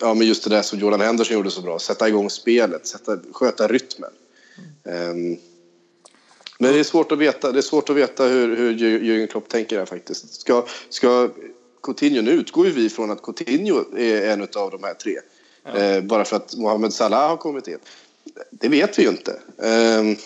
[0.00, 1.78] ja, men just det där som Jordan Henderson gjorde så bra.
[1.78, 4.10] Sätta igång spelet, sätta, sköta rytmen.
[4.84, 5.36] Mm.
[6.58, 9.48] Men det är svårt att veta, det är svårt att veta hur, hur Jürgen Klopp
[9.48, 10.40] tänker här faktiskt.
[10.40, 11.28] Ska, ska
[11.82, 15.18] Coutinho, nu utgår ju vi från att Coutinho är en av de här tre.
[15.64, 15.76] Ja.
[15.76, 17.78] Eh, bara för att Mohamed Salah har kommit in.
[18.50, 19.40] Det vet vi ju inte.
[19.58, 20.18] Eh,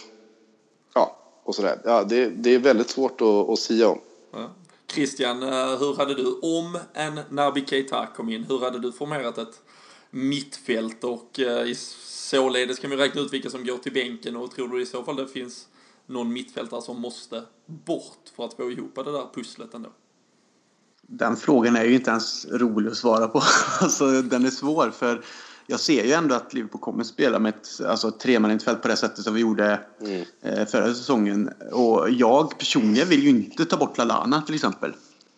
[0.95, 1.79] ja, och sådär.
[1.85, 4.01] Ja, det, det är väldigt svårt att, att sia om.
[4.33, 4.51] Ja.
[4.93, 9.38] Christian, eh, hur hade du, om en Naby Keita kom in, hur hade du formerat
[9.38, 9.61] ett
[10.11, 14.69] mittfält och eh, således kan vi räkna ut vilka som går till bänken och tror
[14.69, 15.66] du i så fall det finns
[16.07, 19.89] någon mittfältare som måste bort för att få ihop det där pusslet ändå?
[21.03, 23.43] Den frågan är ju inte ens rolig att svara på.
[23.81, 25.25] alltså, den är svår för
[25.71, 28.97] jag ser ju ändå att Liverpool kommer spela med ett, alltså ett tremannamittfält på det
[28.97, 30.25] sättet som vi gjorde mm.
[30.43, 31.51] eh, förra säsongen.
[31.73, 34.93] Och jag personligen vill ju inte ta bort Lalana till exempel.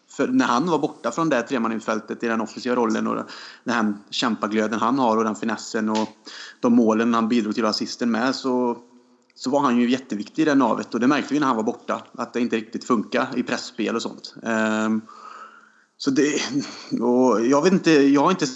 [0.09, 3.17] För när han var borta från det tremannamittfältet i den offensiva rollen och
[3.65, 6.09] den här kämpaglöden han har och den finessen och
[6.61, 8.79] de målen han bidrog till assisten med så
[9.43, 11.63] så var han ju jätteviktig i det navet och det märkte vi när han var
[11.63, 12.03] borta.
[12.13, 14.35] Att det inte riktigt funkar i pressspel och sånt.
[14.43, 15.03] Um,
[15.97, 16.43] så det,
[17.01, 18.47] och jag vet inte, jag har inte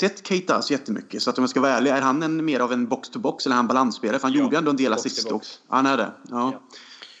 [0.00, 1.22] sett Keita så jättemycket.
[1.22, 3.54] Så att om jag ska vara ärlig, är han en, mer av en box-to-box eller
[3.54, 4.18] är han balansspelare?
[4.18, 5.58] För han ja, gjorde ändå en del assist också.
[5.68, 6.10] Han är det?
[6.30, 6.52] Ja.
[6.52, 6.62] ja.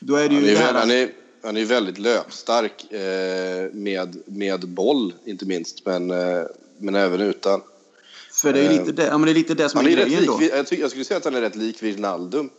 [0.00, 1.10] Då är det ju han, är, det han, är,
[1.42, 5.86] han är väldigt löpstark eh, med, med boll, inte minst.
[5.86, 6.42] Men, eh,
[6.78, 7.60] men även utan.
[8.32, 10.26] För det är lite det, ja, men det, är lite det som är, är grejen
[10.26, 10.42] då.
[10.42, 12.50] Jag, tycker, jag skulle säga att han är rätt lik Wijnaldum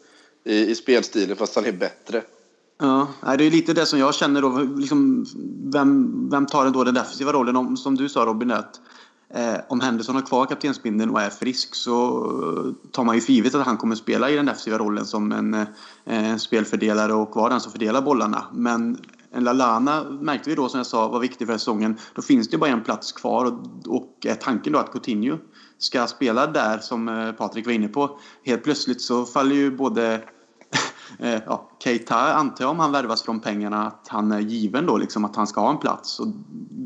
[0.44, 2.24] i, i spelstilen fast han är bättre.
[2.82, 4.60] Ja, det är lite det som jag känner då.
[4.78, 5.26] Liksom,
[5.74, 7.56] vem, vem tar då den defensiva rollen?
[7.56, 8.82] Om, som du sa Robin, att
[9.34, 13.34] eh, om Henderson har kvar kaptensbindeln och är frisk så eh, tar man ju för
[13.34, 15.54] givet att han kommer spela i den defensiva rollen som en,
[16.06, 18.44] eh, spelfördelare och vara den som fördelar bollarna.
[18.54, 18.98] Men
[19.32, 21.98] en Lalana märkte vi då som jag sa var viktig för säsongen.
[22.16, 25.38] Då finns det bara en plats kvar och, och är tanken då att Coutinho
[25.80, 28.20] ska spela där som eh, Patrik var inne på.
[28.46, 30.24] Helt plötsligt så faller ju både
[31.20, 34.98] Eh, ja, Keita antar jag om han värvas från pengarna att han är given då
[34.98, 36.20] liksom att han ska ha en plats.
[36.20, 36.28] Och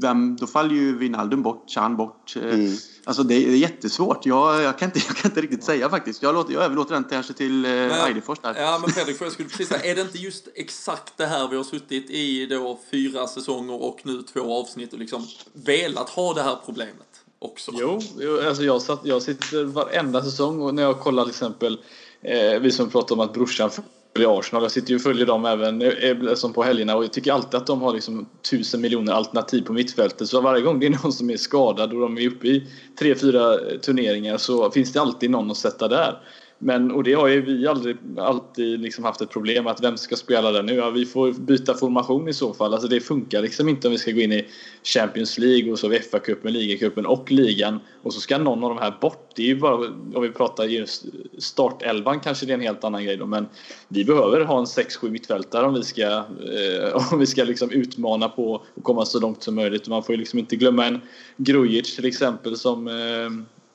[0.01, 2.35] vem, då faller ju Wijnaldum bort, Chan bort.
[2.35, 2.73] Eh, Mm.
[3.05, 4.25] Alltså det är, det är jättesvårt.
[4.25, 6.23] Jag, jag, kan inte, jag kan inte riktigt säga faktiskt.
[6.23, 8.55] Jag, låter, jag överlåter den kanske till eh, Eidefors där.
[8.57, 11.47] Ja, men Fredrik, för jag skulle precis säga, är det inte just exakt det här
[11.47, 16.33] vi har suttit i då fyra säsonger och nu två avsnitt och liksom velat ha
[16.33, 17.12] det här problemet
[17.43, 17.71] också?
[17.75, 17.99] Jo,
[18.47, 21.77] alltså jag, satt, jag sitter varenda säsong och när jag kollar till exempel
[22.21, 23.69] eh, vi som pratar om att brorsan
[24.15, 24.63] följer Arsenal.
[24.63, 27.33] Jag sitter ju och följer dem även eh, eh, som på helgerna och jag tycker
[27.33, 30.27] alltid att de har liksom tusen miljoner alternativ på mittfältet.
[30.27, 32.67] Så varje gång det är någon som är skadad och de är uppe i
[32.99, 36.19] tre, fyra eh, turneringar så finns det alltid någon att sätta där.
[36.65, 40.15] Men, och det har ju vi aldrig, alltid liksom haft ett problem att vem ska
[40.15, 40.73] spela där nu?
[40.73, 42.73] Ja, vi får byta formation i så fall.
[42.73, 44.45] Alltså det funkar liksom inte om vi ska gå in i
[44.83, 48.97] Champions League och så FA-cupen, ligacupen och ligan och så ska någon av de här
[49.01, 49.31] bort.
[49.35, 49.75] Det är ju bara,
[50.15, 51.05] om vi pratar just
[51.37, 53.47] startelvan kanske det är en helt annan grej då, men
[53.87, 58.29] vi behöver ha en 6-7 mittfältare om vi ska, eh, om vi ska liksom utmana
[58.29, 59.87] på och komma så långt som möjligt.
[59.87, 61.01] Man får ju liksom inte glömma en
[61.37, 62.93] Grujic till exempel som eh,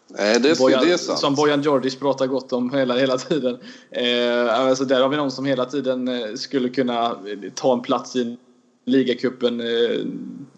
[0.08, 1.18] Nej, det Bojan, det är sant.
[1.18, 3.58] Som Bojan Djordjic pratar gott om hela, hela tiden.
[3.90, 7.82] Eh, alltså där har vi någon som hela tiden eh, skulle kunna eh, ta en
[7.82, 8.36] plats i
[8.84, 10.00] ligacupen, eh,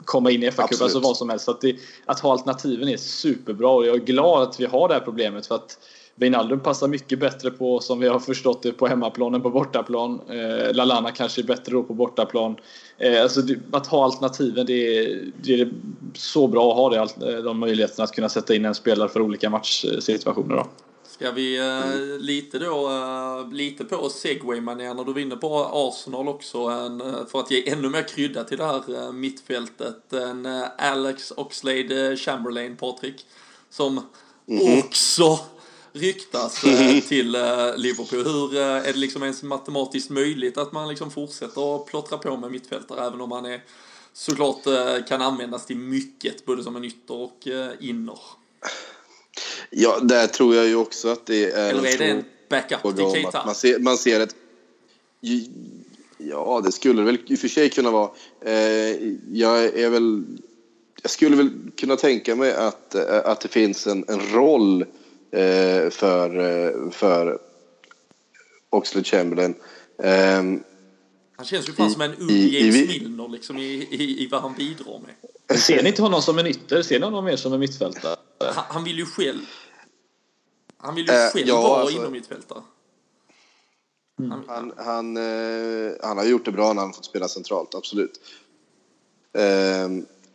[0.04, 1.48] komma in i FA-cupen, alltså vad som helst.
[1.48, 4.94] Att, det, att ha alternativen är superbra och jag är glad att vi har det
[4.94, 5.78] här problemet för att
[6.20, 10.20] Wijnaldum passar mycket bättre på, som vi har förstått det, på hemmaplan än på bortaplan.
[10.28, 12.56] Eh, Lalana kanske är bättre då på bortaplan.
[12.98, 15.70] Eh, alltså det, att ha alternativen, det är, det är
[16.14, 19.20] så bra att ha det, eh, de möjligheterna att kunna sätta in en spelare för
[19.20, 20.56] olika matchsituationer.
[20.56, 20.66] Då.
[21.08, 26.58] Ska vi eh, lite då, eh, lite på segway-manér när du vinner på Arsenal också,
[26.58, 30.64] en, eh, för att ge ännu mer krydda till det här eh, mittfältet, en eh,
[30.78, 33.26] Alex Oxlade Chamberlain, Patrik,
[33.70, 34.00] som
[34.78, 35.38] också
[35.92, 38.24] ryktas eh, till eh, Liverpool.
[38.24, 42.36] Hur eh, är det liksom ens matematiskt möjligt att man liksom fortsätter att plottra på
[42.36, 43.60] med mittfältare även om man är
[44.12, 44.64] såklart
[45.08, 47.48] kan användas till mycket, både som en ytter och
[47.80, 48.18] inner?
[49.70, 53.10] Ja, där tror jag ju också att det är Eller är det en backup till
[53.10, 53.46] Keita?
[53.46, 54.34] man ser, man ser ett...
[56.18, 58.10] Ja, det skulle det väl i och för sig kunna vara.
[59.32, 60.24] Jag är väl...
[61.02, 64.84] Jag skulle väl kunna tänka mig att, att det finns en, en roll
[65.90, 67.38] för, eh, för
[68.70, 69.54] Oxlade Chamberlain.
[70.02, 70.36] Eh,
[71.36, 74.26] Han känns ju fan I- som en ung i James Milner liksom i, i, i
[74.26, 75.14] vad han bidrar med.
[75.48, 76.82] Men Ser ni inte honom som en ytter?
[76.82, 78.16] Ser ni honom mer som en mittfältare?
[78.40, 79.40] Han, han vill ju själv...
[80.76, 82.62] Han vill ju Eh, själv ja, vara alltså- inom mittfältare.
[84.18, 88.20] Han, Han, han, eh, han har gjort det bra när han fått spela centralt, absolut.
[89.38, 89.88] Eh,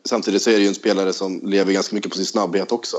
[0.05, 2.97] samtidigt så är det ju en spelare som lever ganska mycket på sin snabbhet också.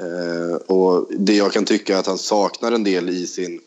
[0.00, 3.60] Eh, och det jag kan tycka är att han saknar en del i sin,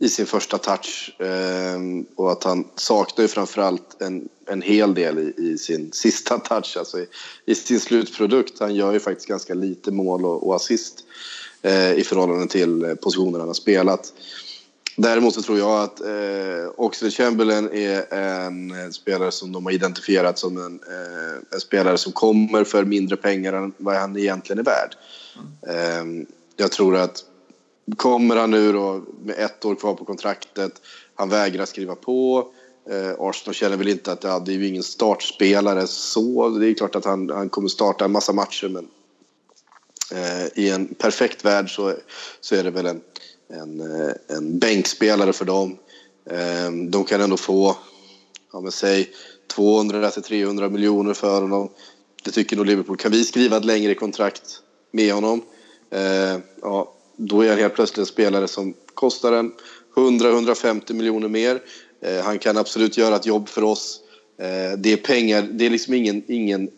[0.00, 1.20] i sin första touch.
[1.20, 1.78] Eh,
[2.16, 6.76] och att han saknar ju framförallt en, en hel del i, i sin sista touch,
[6.76, 7.06] alltså i,
[7.46, 8.60] i sin slutprodukt.
[8.60, 11.04] Han gör ju faktiskt ganska lite mål och, och assist
[11.62, 14.12] eh, i förhållande till eh, positionerna positionen han har spelat.
[15.00, 19.72] Däremot så tror jag att eh, Oxlade Chamberlain är en eh, spelare som de har
[19.72, 24.58] identifierat som en, eh, en spelare som kommer för mindre pengar än vad han egentligen
[24.58, 24.94] är värd.
[25.68, 27.24] Eh, jag tror att
[27.96, 30.72] kommer han nu då med ett år kvar på kontraktet,
[31.14, 32.48] han vägrar skriva på.
[32.90, 36.48] Eh, Arsenal känner väl inte att ja, det är ju ingen startspelare så.
[36.48, 38.88] Det är klart att han, han kommer starta en massa matcher men
[40.12, 41.94] eh, i en perfekt värld så,
[42.40, 43.00] så är det väl en,
[43.48, 45.78] en, eh, en bänkspelare för dem.
[46.30, 47.76] Ehm, de kan ändå få,
[48.52, 49.08] ja men säg
[49.56, 51.70] 200-300 miljoner för honom.
[52.24, 52.96] Det tycker nog Liverpool.
[52.96, 54.42] Kan vi skriva ett längre kontrakt
[54.90, 55.42] med honom?
[55.90, 59.52] Ehm, ja, då är han helt plötsligt en spelare som kostar en
[59.96, 61.62] 100-150 miljoner mer.
[62.02, 64.00] Ehm, han kan absolut göra ett jobb för oss.
[64.78, 66.70] Det är pengar, det är liksom ingen, ingen,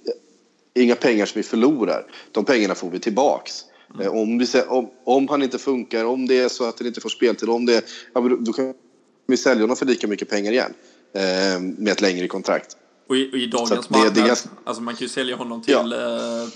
[0.75, 2.07] inga pengar som vi förlorar.
[2.33, 3.65] De pengarna får vi tillbaks.
[4.01, 7.01] Eh, om, vi, om, om han inte funkar, om det är så att han inte
[7.01, 8.75] får speltid, om det, ja, då, då kan
[9.27, 10.75] vi sälja honom för lika mycket pengar igen.
[11.15, 12.77] Eh, med ett längre kontrakt.
[13.09, 15.63] och, i, och i dagens det- marknad, det ganska- alltså man kan ju sälja honom
[15.63, 16.43] till Ja.
[16.43, 16.49] eh,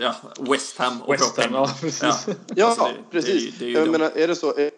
[0.00, 0.14] ja,
[0.50, 2.02] West Ham och West Ham, ja, precis.
[2.54, 3.32] Ja, Alltså, det- precis.
[3.42, 4.70] det är- det är ju jag de- menar, är, det så, är,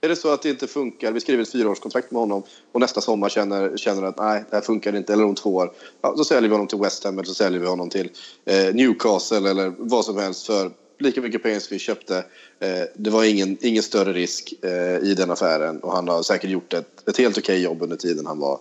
[0.00, 3.00] är det så att det inte funkar, vi skriver ett fyraårskontrakt med honom och nästa
[3.00, 6.24] sommar känner, känner att nej, det här funkar inte, eller om två år, ja, då
[6.24, 8.10] säljer vi honom till West Ham eller så säljer vi honom till
[8.44, 12.24] eh, Newcastle eller vad som helst för lika mycket pengar som vi köpte.
[12.58, 16.50] Eh, det var ingen, ingen större risk eh, i den affären och han har säkert
[16.50, 18.60] gjort ett, ett helt okej jobb under tiden han var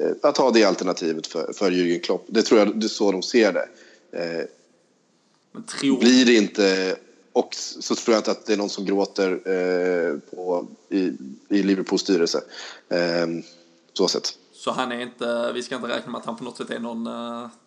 [0.00, 2.24] eh, att ha det alternativet för, för Jürgen Klopp.
[2.26, 3.68] Det tror jag det är så de ser det.
[5.80, 6.96] Blir det inte
[7.32, 9.36] och så tror jag inte att det är någon som gråter
[10.30, 11.12] på, i,
[11.48, 12.40] i Liverpools styrelse.
[13.92, 14.38] Så sett.
[14.52, 16.78] Så han är inte, vi ska inte räkna med att han på något sätt är
[16.78, 17.08] någon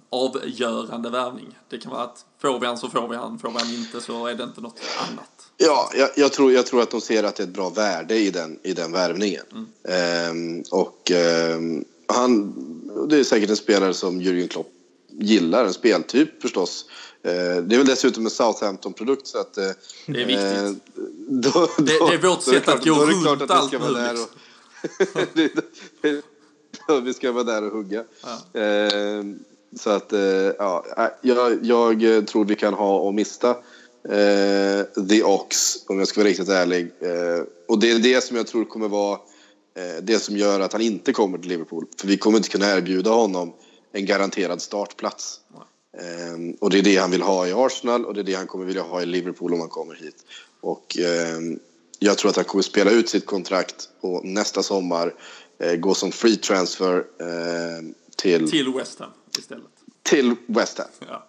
[0.09, 1.57] avgörande värvning.
[1.69, 4.01] Det kan vara att får vi han så får vi han, får vi han inte
[4.01, 5.51] så är det inte något annat.
[5.57, 8.15] Ja, jag, jag, tror, jag tror att de ser att det är ett bra värde
[8.15, 9.45] i den, i den värvningen.
[9.51, 9.67] Mm.
[9.83, 12.53] Ehm, och ehm, han,
[13.09, 14.71] det är säkert en spelare som Jürgen Klopp
[15.07, 16.85] gillar, en speltyp förstås.
[17.23, 19.57] Ehm, det är väl dessutom en Southampton-produkt så att...
[19.57, 19.71] Eh,
[20.05, 20.83] det är viktigt.
[21.29, 23.71] Då, då, det, det, är vårt sätt att gå runt allt
[25.33, 25.49] nu.
[27.03, 28.03] vi ska vara där och hugga.
[28.21, 28.61] Ja.
[29.75, 30.21] Så att, eh,
[30.57, 33.49] ja, äh, jag, jag, tror vi kan ha och mista
[34.03, 36.91] eh, The Ox, om jag ska vara riktigt ärlig.
[36.99, 39.19] Eh, och det är det som jag tror kommer vara
[39.77, 41.85] eh, det som gör att han inte kommer till Liverpool.
[41.99, 43.53] För vi kommer inte kunna erbjuda honom
[43.91, 45.39] en garanterad startplats.
[45.97, 48.47] Eh, och det är det han vill ha i Arsenal och det är det han
[48.47, 50.25] kommer vilja ha i Liverpool om han kommer hit.
[50.61, 51.39] Och eh,
[51.99, 55.13] jag tror att han kommer spela ut sitt kontrakt och nästa sommar
[55.59, 58.51] eh, gå som free transfer eh, till...
[58.51, 59.71] Till West Ham istället.
[60.03, 60.87] Till West Ham.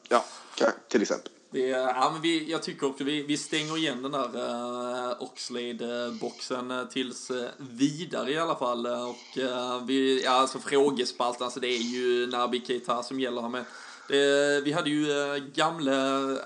[0.08, 0.24] Ja,
[0.58, 1.32] ja till exempel.
[1.52, 6.70] Vi, ja, men vi, jag tycker också vi, vi stänger igen den där uh, Oxlade-boxen
[6.70, 8.86] uh, tills uh, vidare i alla fall.
[8.86, 13.42] Uh, och uh, vi, ja, alltså frågespalten, alltså det är ju Naby Keita som gäller
[13.42, 13.64] här med.
[14.08, 15.92] Det, vi hade ju uh, gamle,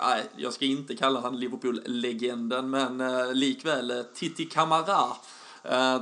[0.01, 2.99] nej, jag ska inte kalla han Liverpool-legenden, men
[3.39, 5.17] likväl Titi Camara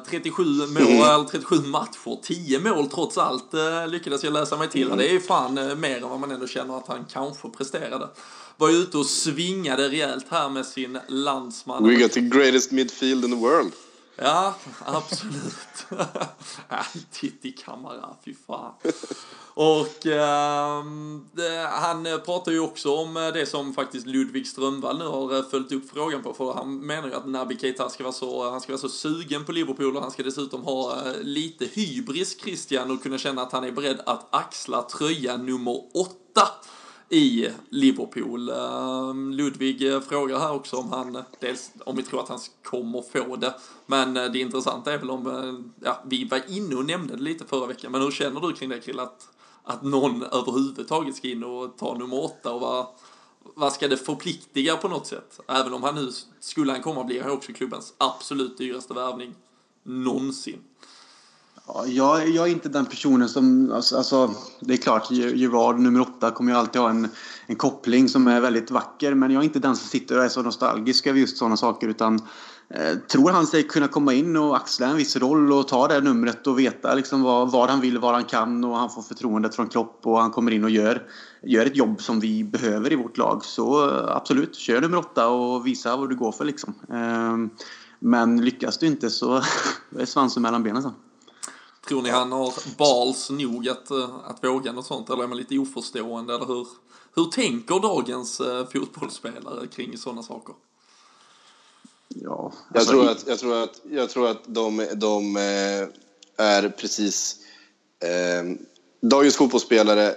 [0.07, 1.27] 37 mål, mm.
[1.27, 4.87] 37 matcher, 10 mål trots allt uh, lyckades jag läsa mig till.
[4.87, 4.99] Mm.
[4.99, 8.09] Det är ju fan uh, mer än vad man ändå känner att han kanske presterade.
[8.57, 11.89] Var ju ute och svingade rejält här med sin landsman.
[11.89, 13.73] We got the greatest midfield in the world.
[14.17, 15.87] Ja, absolut.
[17.11, 18.73] Titti Kamara, fy fan.
[19.55, 20.85] Och eh,
[21.71, 25.73] han pratar ju också om eh, det som faktiskt Ludvig Strömvall nu har eh, följt
[25.73, 26.35] upp frågan på.
[26.35, 29.45] För han menar ju att Naby Keita ska vara så, han ska vara så sugen
[29.45, 33.53] på Liverpool och han ska dessutom ha eh, lite hybris, Christian, och kunna känna att
[33.53, 36.49] han är beredd att axla tröja nummer åtta
[37.13, 38.49] i Liverpool.
[38.49, 43.37] Ehm, Ludvig frågar här också om han, dels om vi tror att han kommer få
[43.37, 43.55] det,
[43.87, 47.23] men eh, det intressanta är väl om, eh, ja, vi var inne och nämnde det
[47.23, 49.01] lite förra veckan, men hur känner du kring det Krill?
[49.01, 49.29] att,
[49.65, 52.87] att någon överhuvudtaget ska in och ta nummer åtta och vad,
[53.55, 55.41] vad ska det förpliktiga på något sätt?
[55.49, 59.35] Även om han nu, skulle han komma blir han också klubbens absolut dyraste värvning
[59.83, 60.59] någonsin.
[61.67, 63.73] Ja, jag, jag, är inte den personen som...
[63.73, 67.09] Alltså, alltså, det är klart, Gerard nummer åtta kommer ju alltid ha en,
[67.47, 69.15] en koppling som är väldigt vacker.
[69.15, 71.89] Men jag är inte den som sitter och är så nostalgisk över just sådana saker.
[71.89, 72.21] Utan
[72.69, 76.01] eh, tror han sig kunna komma in och axla en viss roll och ta det
[76.01, 79.55] numret och veta liksom vad, vad han vill, vad han kan och han får förtroendet
[79.55, 81.03] från Klopp och han kommer in och gör,
[81.43, 83.45] gör ett jobb som vi behöver i vårt lag.
[83.45, 86.75] Så eh, absolut, kör nummer åtta och visa vad du går för liksom.
[86.89, 87.63] Eh,
[87.99, 89.37] men lyckas du inte så
[89.99, 90.93] är svansen mellan benen sen.
[91.89, 95.39] Tror ni han har bals nog att, eh, att våga något sånt eller är man
[95.39, 96.67] lite oförstående eller hur,
[97.15, 100.55] hur tänker dagens uh, fotbollsspelare kring sådana saker?
[102.09, 105.89] Ja, alltså, jag, tror att, jag, tror att, jag tror att de, de eh,
[106.47, 107.37] är precis...
[108.01, 108.57] Eh,
[109.01, 110.15] dagens fotbollsspelare,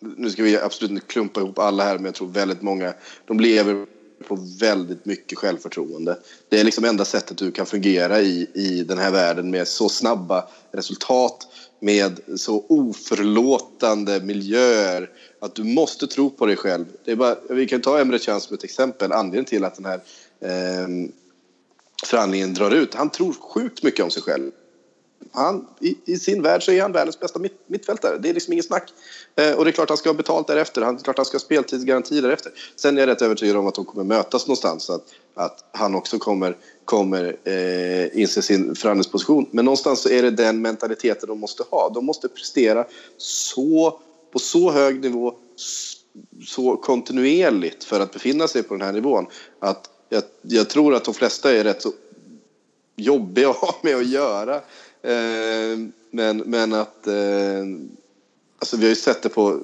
[0.00, 2.94] nu ska vi absolut inte klumpa ihop alla här, men jag tror väldigt många,
[3.26, 3.86] de lever
[4.28, 6.18] på väldigt mycket självförtroende.
[6.48, 9.88] Det är liksom enda sättet du kan fungera i, i den här världen med så
[9.88, 11.46] snabba resultat,
[11.80, 15.10] med så oförlåtande miljöer.
[15.40, 16.84] Att du måste tro på dig själv.
[17.04, 19.12] Det är bara, vi kan ta Emre Can som ett exempel.
[19.12, 20.00] Anledningen till att den här
[20.40, 20.88] eh,
[22.04, 22.94] förhandlingen drar ut.
[22.94, 24.50] Han tror sjukt mycket om sig själv
[25.36, 28.18] han, i, i, sin värld så är han världens bästa mitt, mittfältare.
[28.18, 28.92] Det är liksom inget snack.
[29.36, 30.82] Eh, och det är klart han ska ha betalt därefter.
[30.82, 32.52] Han, det är klart han ska ha speltidsgaranti därefter.
[32.76, 34.84] Sen är jag rätt övertygad om att de kommer mötas någonstans.
[34.84, 39.48] Så att, att han också kommer, kommer eh, inse sin förhandlingsposition.
[39.50, 41.90] Men någonstans så är det den mentaliteten de måste ha.
[41.94, 42.84] De måste prestera
[43.16, 44.00] så,
[44.32, 45.34] på så hög nivå
[46.46, 49.26] så kontinuerligt för att befinna sig på den här nivån.
[49.60, 51.92] Att jag, jag tror att de flesta är rätt så
[52.96, 54.60] jobbiga att ha med att göra.
[55.02, 55.78] Eh,
[56.10, 57.06] men, men att...
[57.06, 57.64] Eh,
[58.58, 59.60] alltså vi har ju sett det på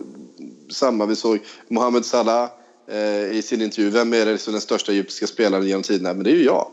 [0.70, 1.06] samma.
[1.06, 2.50] Vi såg Mohamed Salah
[2.86, 3.90] eh, i sin intervju.
[3.90, 6.14] Vem är det som den största egyptiska spelaren genom tiderna?
[6.14, 6.70] Men det är ju jag.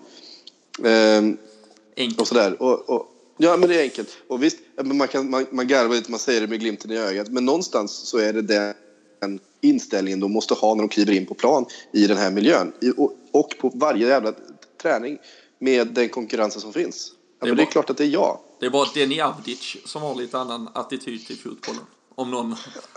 [1.98, 2.22] enkelt.
[2.22, 2.62] Och sådär.
[2.62, 3.08] Och, och,
[3.38, 4.10] ja, men det är enkelt.
[4.28, 7.28] Och visst, man, kan, man, man garvar lite, man säger det med glimten i ögat.
[7.28, 11.34] Men någonstans så är det den inställningen de måste ha när de kliver in på
[11.34, 12.74] plan i den här miljön.
[12.82, 14.34] I, och, och på varje jävla
[14.82, 15.18] träning
[15.60, 17.12] med den konkurrensen som finns.
[17.40, 18.40] Ja, det, är det är klart att det är jag.
[18.60, 21.82] Det är bara Deni Avdic som har lite annan attityd till fotbollen.
[22.16, 22.56] Om någon...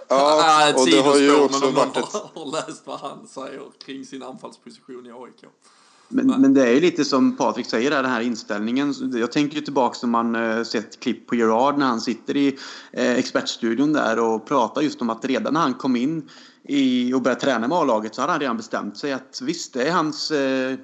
[0.09, 2.83] Ja, äh, ett och det har ju också men om varit någon ett- har läst
[2.87, 5.45] vad han säger kring sin anfallsposition i AIK.
[6.09, 8.95] Men, men det är ju lite som Patrik säger, där, den här inställningen.
[9.15, 12.59] Jag tänker ju tillbaka när man eh, sett klipp på Gerard när han sitter i
[12.93, 16.29] eh, expertstudion där och pratar just om att redan när han kom in
[16.69, 19.89] i, och började träna med A-laget så hade han redan bestämt sig att visst, det
[19.89, 20.77] är hans eh,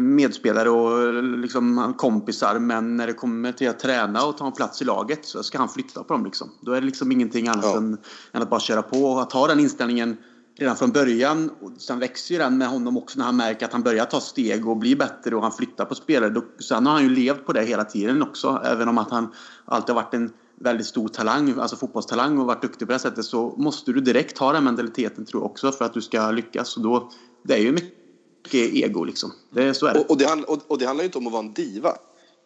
[0.00, 4.52] medspelare och eh, liksom kompisar men när det kommer till att träna och ta en
[4.52, 6.24] plats i laget så ska han flytta på dem.
[6.24, 6.50] Liksom.
[6.60, 7.76] Då är det liksom ingenting annat Ja.
[7.76, 7.98] än,
[8.32, 10.16] än att bara köra på och att ha den inställningen
[10.58, 11.50] redan från början.
[11.60, 14.20] Och sen växer ju den med honom också när han märker att han börjar ta
[14.20, 16.30] steg och bli bättre och han flyttar på spelare.
[16.30, 18.62] Då, sen har han ju levt på det hela tiden också.
[18.64, 19.28] Även om att han
[19.64, 23.24] alltid har varit en väldigt stor talang, alltså fotbollstalang och varit duktig på det sättet
[23.24, 26.76] så måste du direkt ha den mentaliteten tror jag också för att du ska lyckas.
[26.76, 27.10] Och då,
[27.44, 28.01] det är ju mycket
[28.50, 29.32] ego liksom.
[29.50, 30.00] Det, så är det.
[30.00, 31.96] Och, och, det handl- och, och det handlar ju inte om att vara en diva.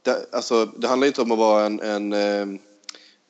[0.02, 2.46] Det, alltså, det handlar inte om att vara en, en, eh,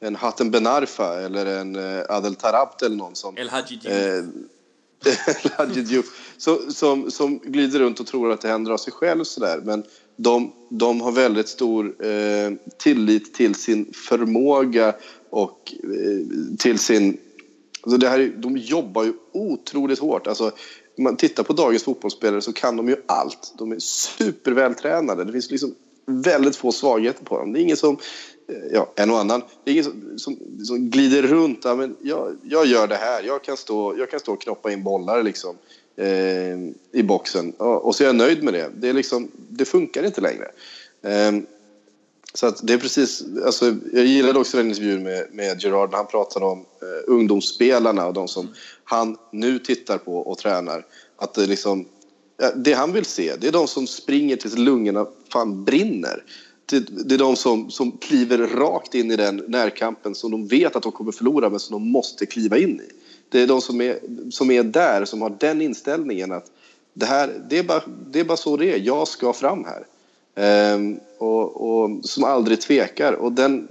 [0.01, 3.37] en Hatem Benarfa eller en eh, Adel Tarabt eller någon som...
[3.37, 3.81] El Hadji.
[3.85, 4.25] Eh,
[6.37, 9.25] så, som, som glider runt och tror att det händer av sig själv.
[9.25, 9.61] Sådär.
[9.65, 9.85] Men
[10.17, 14.95] de, de har väldigt stor eh, tillit till sin förmåga
[15.31, 17.19] och eh, till sin...
[17.87, 20.27] Alltså det här, de jobbar ju otroligt hårt.
[20.27, 20.45] Alltså,
[20.99, 23.55] om man tittar på dagens fotbollsspelare så kan de ju allt.
[23.59, 25.25] De är supervältränade.
[25.25, 25.75] Det finns liksom
[26.07, 27.53] väldigt få svagheter på dem.
[27.53, 27.97] Det är ingen som,
[28.49, 31.61] eh, ja, en och annan, det är ingen som, som, som glider runt.
[31.65, 33.23] Ja, men jag, jag gör det här.
[33.23, 35.57] Jag kan stå, jag kan stå och knoppa in bollar liksom,
[35.97, 36.59] eh,
[36.93, 37.53] i boxen.
[37.59, 38.71] Ja, och så är jag nöjd med det.
[38.77, 40.51] Det, är liksom, det funkar inte längre.
[41.03, 41.43] Eh,
[42.37, 45.97] så att det är precis, alltså, jag gillade också den intervjun med, med Gerard när
[45.97, 48.49] han pratade om eh, ungdomsspelarna och de som
[48.85, 50.87] han nu tittar på och tränar.
[51.17, 51.87] Att det, liksom,
[52.57, 56.25] det han vill se, det är de som springer tills lungorna fan brinner.
[56.67, 60.77] Det, det är de som, som kliver rakt in i den närkampen som de vet
[60.77, 62.93] att de kommer förlora men som de måste kliva in i.
[63.29, 63.99] Det är de som är,
[64.31, 66.47] som är där, som har den inställningen att
[66.95, 69.87] det, här, det, är bara, det är bara så det är, jag ska fram här.
[70.37, 73.13] Ehm, och, och som aldrig tvekar.
[73.13, 73.69] Och den,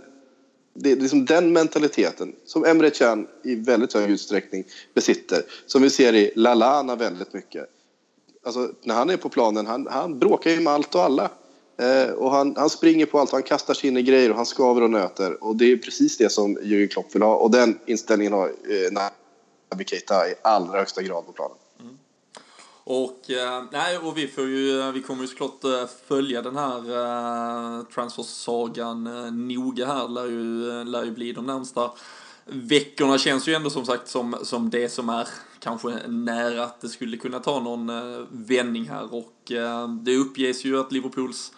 [0.74, 4.63] det är liksom den mentaliteten som Emre Can i väldigt hög utsträckning
[4.93, 5.41] besitter.
[5.66, 7.66] Som vi ser i Lalana väldigt mycket.
[8.45, 11.30] Alltså, när han är på planen, han, han bråkar ju med allt och alla.
[11.78, 14.45] Eh, och han, han springer på allt, han kastar sig in i grejer och han
[14.45, 15.43] skaver och nöter.
[15.43, 17.36] Och det är precis det som Jürgen Klopp vill ha.
[17.36, 18.91] Och den inställningen har eh,
[19.72, 21.57] Naby Keita i allra högsta grad på planen.
[22.88, 26.77] Och, eh, nej, och vi, får ju, vi kommer ju såklart eh, följa den här
[26.77, 30.07] eh, transfersagan eh, noga här.
[30.07, 31.91] Lär ju, eh, lär ju bli de närmsta
[32.45, 33.17] veckorna.
[33.17, 35.27] Känns ju ändå som sagt som, som det som är
[35.59, 39.13] kanske nära att det skulle kunna ta någon eh, vändning här.
[39.13, 41.51] Och eh, det uppges ju att Liverpools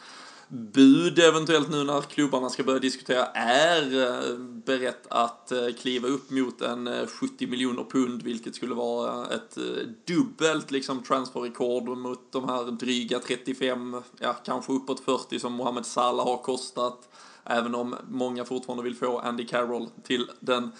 [0.49, 6.29] bud eventuellt nu när klubbarna ska börja diskutera är eh, berett att eh, kliva upp
[6.31, 9.57] mot en eh, 70 miljoner pund vilket skulle vara ett
[10.05, 16.25] dubbelt liksom transferrekord mot de här dryga 35, ja kanske uppåt 40 som Mohamed Salah
[16.25, 17.09] har kostat.
[17.43, 20.71] Även om många fortfarande vill få Andy Carroll till den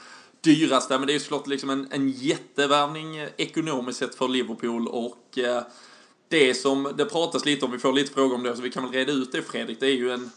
[0.42, 0.98] dyraste.
[0.98, 5.64] Men det är ju såklart liksom en, en jättevärvning ekonomiskt sett för Liverpool och eh,
[6.28, 8.84] det som det pratas lite om, vi får lite frågor om det, så vi kan
[8.84, 10.30] väl reda ut det Fredrik, det är ju en,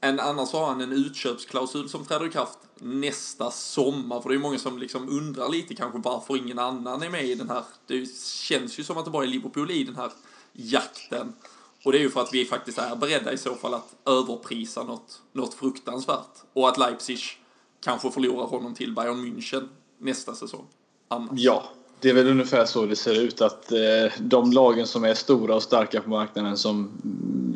[0.00, 4.36] en annars har han en utköpsklausul som träder i kraft nästa sommar, för det är
[4.36, 7.64] ju många som liksom undrar lite kanske varför ingen annan är med i den här,
[7.86, 10.12] det känns ju som att det bara är Liverpool i den här
[10.52, 11.32] jakten.
[11.84, 14.82] Och det är ju för att vi faktiskt är beredda i så fall att överprisa
[14.82, 16.42] något, något fruktansvärt.
[16.52, 17.18] Och att Leipzig
[17.80, 19.68] kanske förlorar honom till Bayern München
[19.98, 20.66] nästa säsong.
[21.08, 21.30] Annars.
[21.40, 21.64] Ja,
[22.06, 25.54] det är väl ungefär så det ser ut att eh, de lagen som är stora
[25.54, 26.90] och starka på marknaden som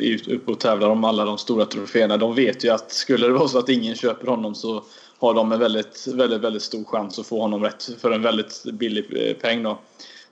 [0.00, 3.32] är uppe och tävlar om alla de stora troféerna, de vet ju att skulle det
[3.32, 4.84] vara så att ingen köper honom så
[5.18, 8.64] har de en väldigt, väldigt, väldigt stor chans att få honom rätt för en väldigt
[8.72, 9.78] billig eh, peng då.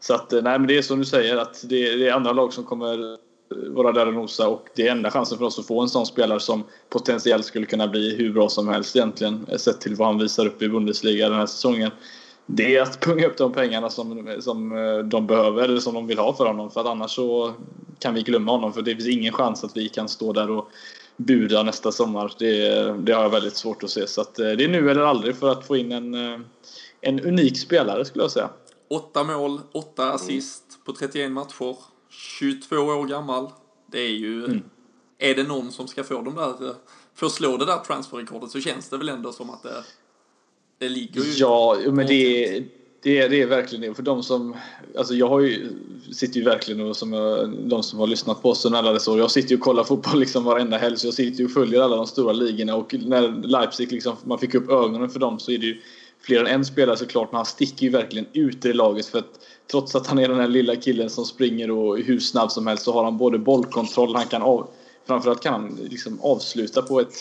[0.00, 2.32] Så att, eh, nej men det är som du säger att det, det är andra
[2.32, 3.18] lag som kommer eh,
[3.50, 6.06] vara där och nosa och det är enda chansen för oss att få en sån
[6.06, 10.18] spelare som potentiellt skulle kunna bli hur bra som helst egentligen sett till vad han
[10.18, 11.90] visar upp i Bundesliga den här säsongen
[12.50, 16.06] det är att punga upp de pengarna som, som eh, de behöver eller som de
[16.06, 16.70] vill ha för honom.
[16.70, 17.54] För att annars så
[17.98, 18.72] kan vi glömma honom.
[18.72, 20.70] För det finns ingen chans att vi kan stå där och
[21.16, 22.32] buda nästa sommar.
[22.38, 24.06] Det, det har jag väldigt svårt att se.
[24.06, 26.40] Så att eh, det är nu eller aldrig för att få in en, eh,
[27.00, 28.50] en unik spelare skulle jag säga.
[28.90, 31.76] Åtta mål, åtta assist på 31 matcher.
[32.10, 33.50] 22 år gammal.
[33.92, 34.44] Det är ju...
[34.44, 34.62] Mm.
[35.18, 36.74] Är det någon som ska få de där...
[37.14, 39.84] Få slå det där transferrekordet så känns det väl ändå som att det...
[40.78, 41.32] Det ligger ju...
[41.32, 42.64] Ja, men det är,
[43.02, 43.94] det är, det är verkligen det.
[43.94, 44.56] För de som...
[44.98, 45.68] Alltså jag har ju,
[46.12, 49.12] sitter ju verkligen och som jag, de som har lyssnat på oss under alla dessa
[49.12, 49.18] år.
[49.18, 50.96] Jag sitter ju och kollar fotboll liksom varenda helg.
[50.96, 52.76] Så jag sitter ju och följer alla de stora ligorna.
[52.76, 55.76] Och när Leipzig liksom, man fick upp ögonen för dem så är det ju
[56.20, 59.40] fler än en spelare såklart, men han sticker ju verkligen ut i laget för att
[59.70, 62.84] trots att han är den här lilla killen som springer och hur snabb som helst
[62.84, 64.68] så har han både bollkontroll, han kan av,
[65.06, 67.14] framförallt kan han liksom avsluta på ett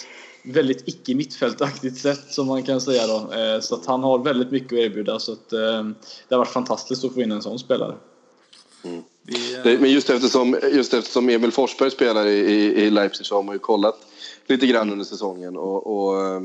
[0.53, 3.33] väldigt icke mittfältaktigt sätt som man kan säga då.
[3.33, 5.83] Eh, så att han har väldigt mycket att erbjuda så att eh,
[6.27, 7.95] det har varit fantastiskt att få in en sån spelare.
[8.83, 9.03] Mm.
[9.81, 12.39] Men just eftersom, just eftersom Emil Forsberg spelar i,
[12.83, 13.95] i Leipzig så har man ju kollat
[14.47, 16.41] lite grann under säsongen och, och eh,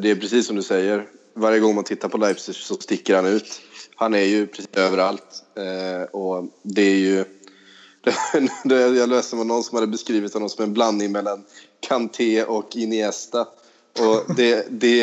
[0.00, 1.06] det är precis som du säger.
[1.34, 3.60] Varje gång man tittar på Leipzig så sticker han ut.
[3.94, 7.24] Han är ju precis överallt eh, och det är ju
[8.64, 11.44] jag läste om någon som hade beskrivit honom som en blandning mellan
[11.80, 13.46] Kanté och Iniesta.
[13.98, 15.00] Och det, det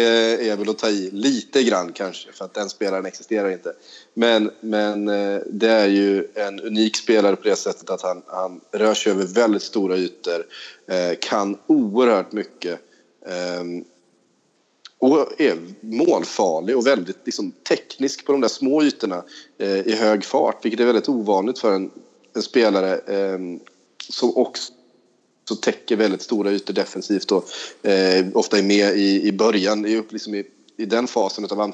[0.49, 3.73] är väl att ta i lite grann kanske, för att den spelaren existerar inte.
[4.13, 8.61] Men, men eh, det är ju en unik spelare på det sättet att han, han
[8.71, 10.45] rör sig över väldigt stora ytor,
[10.87, 12.79] eh, kan oerhört mycket
[13.27, 13.83] ehm,
[14.99, 19.23] och är målfarlig och väldigt liksom, teknisk på de där små ytorna
[19.57, 21.91] eh, i hög fart, vilket är väldigt ovanligt för en,
[22.35, 23.59] en spelare ehm,
[24.09, 24.73] som också
[25.55, 27.49] så täcker väldigt stora ytor defensivt och
[27.87, 30.43] eh, ofta är med i, i början, i, liksom i,
[30.77, 31.73] i den fasen av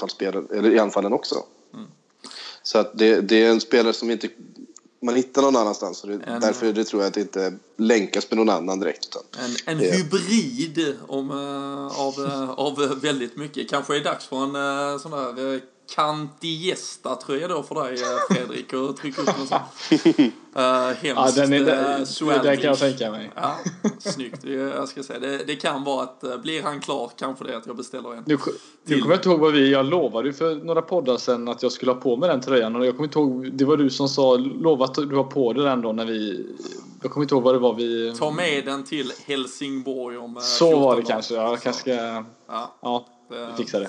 [0.52, 1.36] eller i anfallen också.
[1.74, 1.86] Mm.
[2.64, 4.30] Så att det, det, är en spelare som inte
[5.02, 6.02] man hittar någon annanstans.
[6.02, 9.08] Det, en, därför det tror jag att det inte länkas med någon annan direkt.
[9.08, 9.24] Utan
[9.66, 13.70] en en hybrid om, uh, av, uh, av väldigt mycket.
[13.70, 15.62] Kanske är det dags för en uh, sån där
[15.96, 17.98] Kantiesta tröja då för dig
[18.30, 19.60] Fredrik och trycka upp sån.
[20.58, 23.32] Uh, hemskt ja, den är, det, det kan jag tänka mig.
[23.36, 23.56] Ja,
[24.00, 24.44] snyggt.
[24.44, 27.68] Jag ska säga, det, det kan vara att blir han klar kanske det är att
[27.68, 28.24] jag beställer en.
[28.28, 28.38] Nu,
[28.84, 31.64] nu kommer jag inte ihåg vad vi, jag lovade ju för några poddar sedan att
[31.64, 33.90] jag skulle ha på mig den tröjan och jag kommer inte ihåg, det var du
[33.90, 36.48] som sa, lova att du har på dig den då när vi,
[37.02, 38.14] jag kommer inte ihåg vad det var vi...
[38.20, 43.06] Ta med den till Helsingborg om Så var det kanske, jag kanske ska, ja, ja
[43.58, 43.88] fixa det.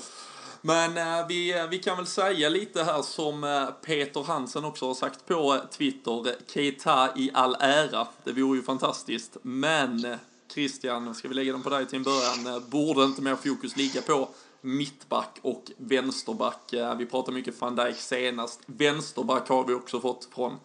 [0.61, 4.87] Men eh, vi, eh, vi kan väl säga lite här som eh, Peter Hansen också
[4.87, 6.35] har sagt på eh, Twitter.
[6.53, 9.37] Keita i all ära, det vore ju fantastiskt.
[9.41, 10.17] Men eh,
[10.53, 12.63] Christian, ska vi lägga den på dig till en början?
[12.69, 14.29] Borde inte mer fokus ligga på
[14.61, 16.73] mittback och vänsterback?
[16.97, 18.59] Vi pratade mycket van Dijk senast.
[18.65, 20.57] Vänsterback har vi också fått från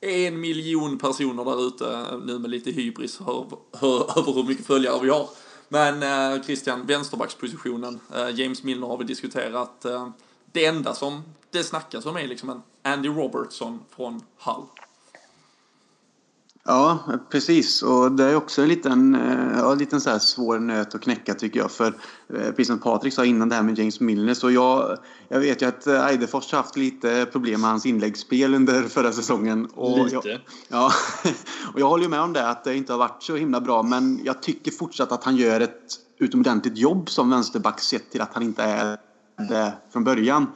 [0.00, 5.28] en miljon personer där ute, nu med lite hybris över hur mycket följare vi har.
[5.72, 9.84] Men eh, Christian, vänsterbackspositionen, eh, James Milner har vi diskuterat.
[9.84, 10.08] Eh,
[10.52, 14.66] det enda som det snackas om är liksom en Andy Robertson från Hull.
[16.70, 16.98] Ja,
[17.30, 17.82] precis.
[17.82, 21.60] Och det är också en liten, eh, ja, liten så svår nöt att knäcka tycker
[21.60, 21.70] jag.
[21.70, 21.86] För
[22.34, 24.98] eh, precis som Patrik sa innan det här med James Milner så jag,
[25.28, 29.12] jag vet ju att eh, Eidefors har haft lite problem med hans inläggsspel under förra
[29.12, 29.66] säsongen.
[29.74, 30.28] Och lite?
[30.28, 30.92] Jag, ja,
[31.74, 33.82] och jag håller ju med om det att det inte har varit så himla bra.
[33.82, 38.34] Men jag tycker fortsatt att han gör ett utomordentligt jobb som vänsterback sett till att
[38.34, 38.98] han inte är
[39.48, 40.46] det från början.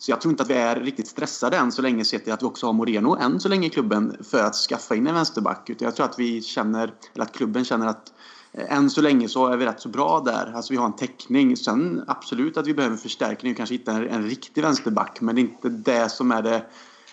[0.00, 2.42] Så jag tror inte att vi är riktigt stressade än så länge sett till att
[2.42, 5.70] vi också har Moreno än så länge i klubben för att skaffa in en vänsterback.
[5.70, 8.12] Utan jag tror att vi känner, eller att klubben känner att
[8.52, 10.52] eh, än så länge så är vi rätt så bra där.
[10.56, 11.56] Alltså vi har en täckning.
[11.56, 15.20] Sen absolut att vi behöver förstärkning och kanske hitta en, en riktig vänsterback.
[15.20, 16.62] Men det är inte det som är det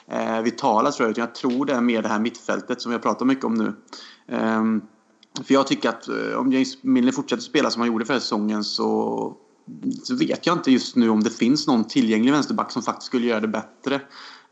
[0.07, 1.11] eh, vitala tror jag.
[1.11, 3.53] Utan jag tror det är mer det här mittfältet som vi har pratat mycket om
[3.53, 3.73] nu.
[4.37, 4.81] Um,
[5.43, 8.63] för jag tycker att eh, om James Milner fortsätter spela som han gjorde förra säsongen
[8.63, 9.37] så
[10.03, 13.27] så vet jag inte just nu om det finns någon tillgänglig vänsterback som faktiskt skulle
[13.27, 13.95] göra det bättre.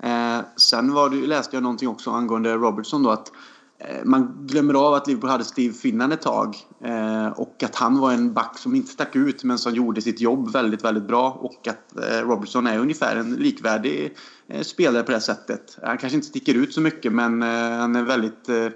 [0.04, 3.32] Eh, sen var det, läste jag någonting också angående Robertson då att
[3.80, 8.00] eh, man glömmer av att Liverpool hade Steve Finnan ett tag eh, och att han
[8.00, 11.32] var en back som inte stack ut men som gjorde sitt jobb väldigt, väldigt bra
[11.32, 14.16] och att eh, Robertson är ungefär en likvärdig
[14.48, 15.78] eh, spelare på det sättet.
[15.84, 18.68] Han kanske inte sticker ut så mycket men eh, han är väldigt eh,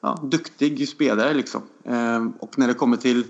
[0.00, 1.62] ja, duktig spelare liksom.
[1.84, 3.24] Eh, och när det kommer till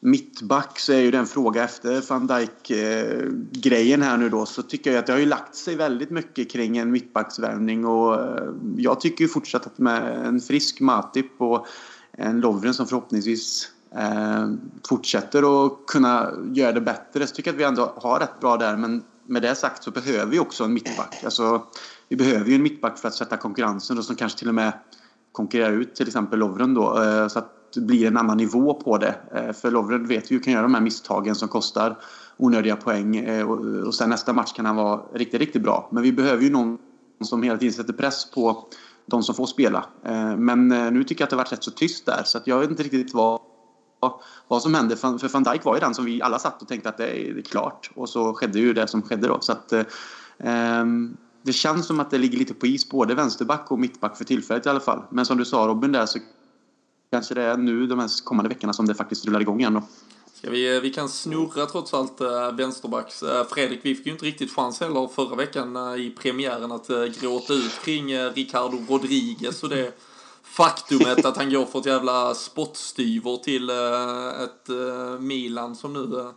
[0.00, 4.90] mittback så är ju den fråga efter van Dijk-grejen eh, här nu då så tycker
[4.90, 9.00] jag att det har ju lagt sig väldigt mycket kring en mittbacksvärvning och eh, jag
[9.00, 11.66] tycker ju fortsatt att med en frisk Matip och
[12.12, 14.50] en Lovren som förhoppningsvis eh,
[14.88, 18.56] fortsätter att kunna göra det bättre så tycker jag att vi ändå har rätt bra
[18.56, 21.24] där men med det sagt så behöver vi också en mittback.
[21.24, 21.62] Alltså,
[22.08, 24.72] vi behöver ju en mittback för att sätta konkurrensen och som kanske till och med
[25.32, 27.02] konkurrerar ut till exempel Lovren då.
[27.02, 29.14] Eh, så att blir en annan nivå på det.
[29.34, 31.98] Eh, för Lovren vet vi ju kan göra de här misstagen som kostar
[32.36, 33.50] onödiga poäng eh,
[33.86, 35.88] och sen nästa match kan han vara riktigt, riktigt bra.
[35.92, 36.78] Men vi behöver ju någon
[37.20, 38.66] som hela tiden sätter press på
[39.06, 39.84] de som får spela.
[40.04, 42.46] Eh, men nu tycker jag att det har varit rätt så tyst där så att
[42.46, 43.40] jag vet inte riktigt vad,
[44.48, 44.96] vad som hände.
[44.96, 47.42] För van Dijk var ju den som vi alla satt och tänkte att det är
[47.42, 49.38] klart och så skedde ju det som skedde då.
[49.40, 49.72] Så att,
[50.82, 54.24] um, det känns som att det ligger lite på is både vänsterback och mittback för
[54.24, 55.02] tillfället i alla fall.
[55.10, 56.18] Men som du sa Robin där så
[57.10, 59.82] kanske det är nu de här kommande veckorna som det faktiskt rullar igång igen då.
[60.34, 63.22] Ska vi, eh, vi kan snurra trots allt äh, vänsterbacks.
[63.22, 66.90] Äh, Fredrik, vi fick ju inte riktigt chans heller förra veckan äh, i premiären att
[66.90, 69.92] äh, gråta ut kring äh, Ricardo Rodriguez och det
[70.42, 76.20] faktumet att han går för ett jävla spottstyver till äh, ett äh, Milan som nu
[76.20, 76.30] äh,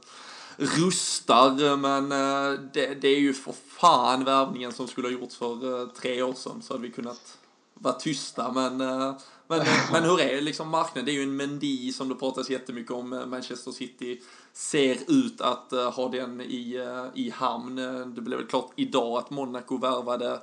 [0.57, 1.77] rustar.
[1.77, 5.87] Men äh, det, det, är ju för fan värvningen som skulle ha gjorts för äh,
[5.87, 7.37] tre år sedan så hade vi kunnat
[7.73, 8.51] vara tysta.
[8.51, 9.13] Men äh,
[9.51, 11.05] men, men hur är liksom marknaden?
[11.05, 13.23] Det är ju en Mendy som det pratas jättemycket om.
[13.27, 14.21] Manchester City
[14.53, 17.75] ser ut att uh, ha den i, uh, i hamn.
[18.15, 20.39] Det blev väl klart idag att Monaco värvade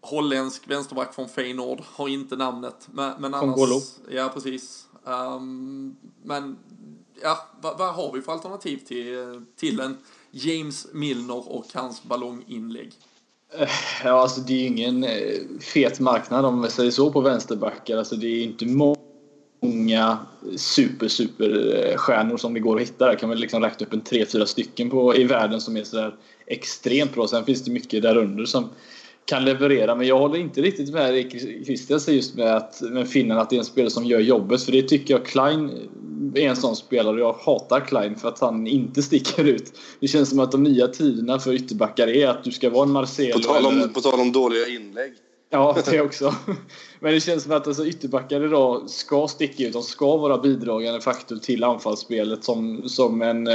[0.00, 1.80] holländsk vänsterback från Feyenoord.
[1.92, 2.88] Har inte namnet.
[2.92, 3.56] Men, men annars...
[3.56, 3.80] Golo.
[4.10, 4.88] Ja, precis.
[5.04, 6.58] Um, men
[7.22, 9.98] ja, vad, vad, har vi för alternativ till, till en
[10.30, 12.92] James Milner och hans ballonginlägg?
[13.54, 13.68] Eh,
[14.04, 17.98] ja, alltså det är ju ingen eh, fet marknad om vi säger så på vänsterbackar.
[17.98, 20.18] Alltså det är inte många
[20.56, 23.06] super, super eh, stjärnor som det går att hitta.
[23.06, 25.84] Jag kan väl liksom räkna upp en tre, fyra stycken på, i världen som är
[25.84, 26.14] sådär
[26.46, 27.28] extremt bra.
[27.28, 28.68] Sen finns det mycket därunder som
[29.26, 29.94] kan leverera.
[29.94, 31.30] Men jag håller inte riktigt med
[31.66, 34.62] Christian just med att med finnen att det är en spelare som gör jobbet.
[34.62, 35.70] För det tycker jag Klein
[36.34, 37.20] är en sån spelare.
[37.20, 39.72] Jag hatar Klein för att han inte sticker ut.
[40.00, 42.90] Det känns som att de nya tiderna för ytterbackar är att du ska vara en
[42.90, 43.32] Marcelo.
[43.32, 43.88] På tal om, eller...
[43.88, 45.12] på tal om dåliga inlägg.
[45.50, 46.34] Ja, det också.
[47.00, 49.72] Men det känns som att alltså, ytterbackar idag ska sticka ut.
[49.72, 53.48] De ska vara bidragande faktor till anfallsspelet som, som en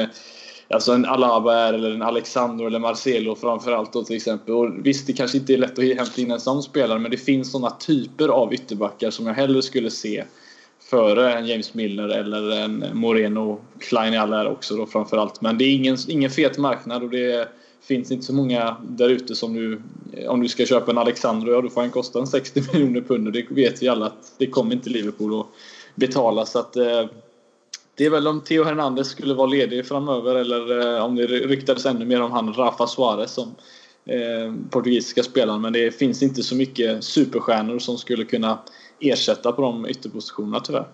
[0.74, 4.54] Alltså en Alaba är, eller en Alexandro eller Marcelo framförallt då till exempel.
[4.54, 7.18] Och visst, det kanske inte är lätt att hämta in en sån spelare men det
[7.18, 10.24] finns såna typer av ytterbackar som jag hellre skulle se
[10.90, 13.62] före en James Milner eller en Moreno.
[13.80, 15.42] Klein i alla är också då framförallt.
[15.42, 17.48] Men det är ingen, ingen fet marknad och det
[17.82, 19.82] finns inte så många där ute som du...
[20.28, 23.28] Om du ska köpa en Alexandro, ja då får han kosta en 60 miljoner pund
[23.28, 25.48] och det vet vi alla att det kommer inte Liverpool att
[25.96, 26.46] betala.
[26.46, 27.06] Så att, eh,
[27.96, 31.86] det är väl om Theo Hernandez skulle vara ledig framöver eller eh, om det ryktades
[31.86, 33.56] ännu mer om han Rafa Suarez som
[34.06, 35.62] eh, portugisiska spelaren.
[35.62, 38.60] Men det finns inte så mycket superstjärnor som skulle kunna
[39.00, 40.88] ersätta på de ytterpositionerna tyvärr.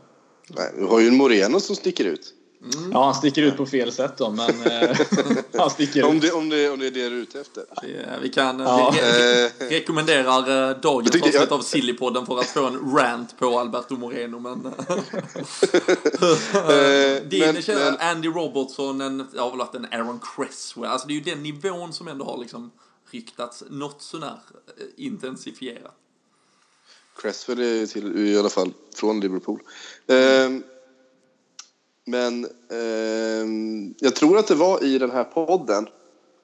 [0.55, 2.33] Nej, du har ju en Moreno som sticker ut.
[2.63, 2.91] Mm.
[2.91, 4.97] Ja, han sticker ut på fel sätt då, men eh,
[5.57, 6.05] han sticker ut.
[6.05, 7.65] Om det, om, det, om det är det du är ute efter.
[7.69, 7.77] Ja,
[8.21, 8.93] vi kan, ja.
[8.95, 11.53] vi re rekommenderar eh, dagens avsnitt jag...
[11.53, 14.61] av Sillypodden för att få en rant på Alberto Moreno, men...
[17.29, 17.97] Din men, men...
[17.99, 22.07] Andy Robertson, en, ja, väl en Aaron Cresswell, alltså det är ju den nivån som
[22.07, 22.71] ändå har liksom
[23.11, 24.39] ryktats något sånär
[24.95, 25.95] intensifierat.
[27.21, 29.59] Cresswell är till, i alla fall från Liverpool.
[30.07, 30.63] Mm.
[32.07, 33.47] Men eh,
[33.99, 35.87] jag tror att det var i den här podden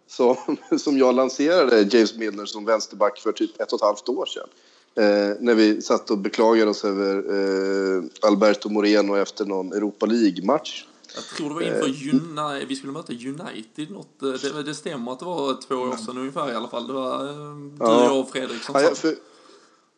[0.07, 0.35] som,
[0.79, 4.47] som jag lanserade James Milner som vänsterback för typ ett och ett halvt år sedan.
[4.95, 10.85] Eh, när vi satt och beklagade oss över eh, Alberto Moreno efter någon Europa League-match.
[11.15, 14.75] Jag tror det var inför eh, United, vi skulle möta United något, eh, det, det
[14.75, 16.87] stämmer att det var två år sedan ungefär i alla fall.
[16.87, 18.03] Det var eh, du, ja.
[18.03, 19.15] jag och Fredrik som ja, för,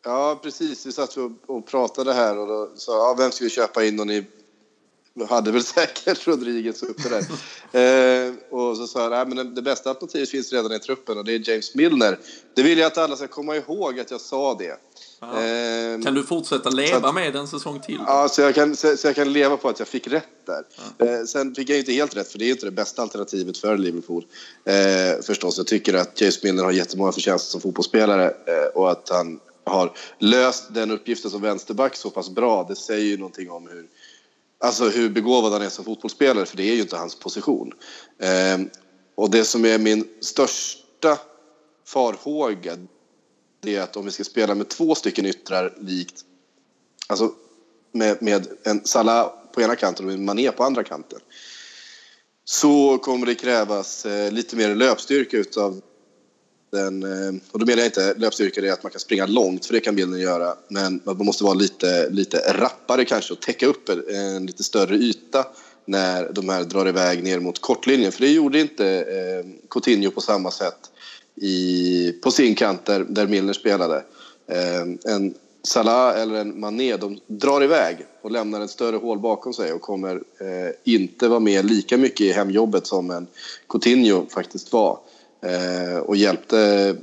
[0.04, 0.86] ja, precis.
[0.86, 4.00] Vi satt och, och pratade här och då sa ja, vem ska vi köpa in
[4.00, 4.26] och ni
[5.24, 8.28] hade väl säkert Rodriguez uppe där.
[8.28, 11.32] eh, och så sa jag, men det bästa alternativet finns redan i truppen och det
[11.32, 12.18] är James Milner.
[12.54, 14.78] Det vill jag att alla ska komma ihåg att jag sa det.
[15.22, 17.98] Eh, kan du fortsätta leva att, med en säsong till?
[18.06, 20.62] Ja, så jag, kan, så, så, jag kan leva på att jag fick rätt där.
[20.98, 21.06] Ja.
[21.06, 23.76] Eh, sen fick jag inte helt rätt, för det är inte det bästa alternativet för
[23.76, 24.26] Liverpool.
[24.64, 29.08] Eh, förstås, jag tycker att James Milner har jättemånga förtjänster som fotbollsspelare eh, och att
[29.08, 32.66] han har löst den uppgiften som vänsterback så pass bra.
[32.68, 33.86] Det säger ju någonting om hur
[34.58, 37.72] Alltså hur begåvad han är som fotbollsspelare, för det är ju inte hans position.
[38.18, 38.66] Eh,
[39.14, 41.18] och det som är min största
[41.86, 42.76] farhåga
[43.60, 46.24] det är att om vi ska spela med två stycken yttrar likt,
[47.06, 47.32] alltså
[47.92, 51.20] med, med en Salah på ena kanten och en Mané på andra kanten,
[52.44, 55.80] så kommer det krävas eh, lite mer löpstyrka utav
[56.76, 59.66] den, eh, och då menar jag inte löpstyrka det är att man kan springa långt,
[59.66, 60.54] för det kan bilden göra.
[60.68, 65.46] Men man måste vara lite, lite rappare kanske och täcka upp en lite större yta
[65.84, 68.12] när de här drar iväg ner mot kortlinjen.
[68.12, 70.90] För det gjorde inte eh, Coutinho på samma sätt
[71.34, 74.04] i, på sin kant där, där Milner spelade.
[74.46, 79.52] Eh, en Salah eller en Mané, de drar iväg och lämnar ett större hål bakom
[79.52, 83.26] sig och kommer eh, inte vara med lika mycket i hemjobbet som en
[83.68, 84.98] Coutinho faktiskt var eh,
[85.46, 86.96] Eh, och hjälpte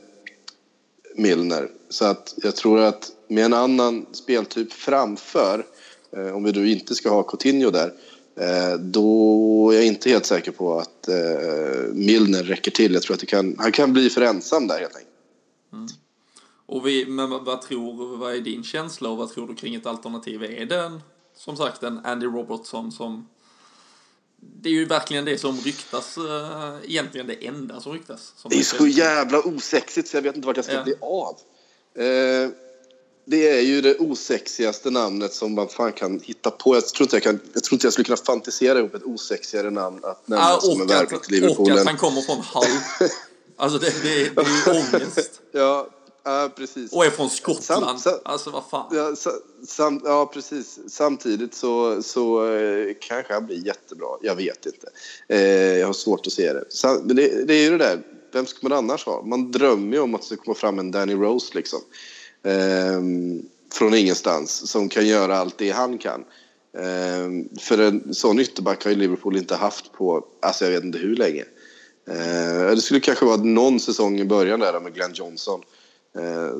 [1.15, 1.69] Milner.
[1.89, 5.65] Så att jag tror att med en annan speltyp framför,
[6.11, 7.93] eh, om vi då inte ska ha Coutinho där,
[8.39, 12.93] eh, då är jag inte helt säker på att eh, Milner räcker till.
[12.93, 15.13] Jag tror att det kan, han kan bli för ensam där helt enkelt.
[15.73, 15.87] Mm.
[16.65, 19.85] Och vi, men vad tror, vad är din känsla och vad tror du kring ett
[19.85, 20.43] alternativ?
[20.43, 21.01] Är det en,
[21.35, 23.27] som sagt en Andy Robertson som
[24.61, 28.33] det är ju verkligen det som ryktas, uh, egentligen det enda som ryktas.
[28.35, 30.83] Som det är så jävla osexigt så jag vet inte vart jag ska ja.
[30.83, 31.37] bli av.
[31.99, 32.49] Uh,
[33.25, 36.75] det är ju det osexigaste namnet som man fan kan hitta på.
[36.75, 39.69] Jag tror inte jag, kan, jag, tror inte jag skulle kunna fantisera ihop ett osexigare
[39.69, 41.71] namn att nämna ah, som en värvning till Liverpool.
[41.71, 43.09] Och att han kommer från Hull.
[43.57, 45.41] alltså det, det, det är ju ångest.
[45.51, 45.89] ja,
[46.25, 46.93] Ja, precis.
[46.93, 47.85] Och är från Skottland.
[47.85, 48.95] Sam, sam, alltså vad fan.
[48.95, 49.15] Ja,
[49.67, 50.79] sam, ja, precis.
[50.87, 54.07] Samtidigt så, så eh, kanske han blir jättebra.
[54.21, 54.87] Jag vet inte.
[55.27, 56.65] Eh, jag har svårt att se det.
[57.03, 58.01] Men det, det, är ju det där.
[58.31, 59.21] Vem ska man annars ha?
[59.25, 61.79] Man drömmer ju om att det ska komma fram en Danny Rose liksom.
[62.43, 63.01] Eh,
[63.73, 64.71] från ingenstans.
[64.71, 66.25] Som kan göra allt det han kan.
[66.77, 70.97] Eh, för en sån ytterback har ju Liverpool inte haft på, alltså jag vet inte
[70.97, 71.45] hur länge.
[72.07, 75.61] Eh, det skulle kanske vara någon säsong i början där med Glenn Johnson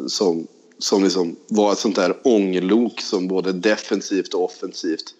[0.08, 0.48] som,
[0.78, 5.14] som liksom var ett sånt där ånglok som både defensivt och offensivt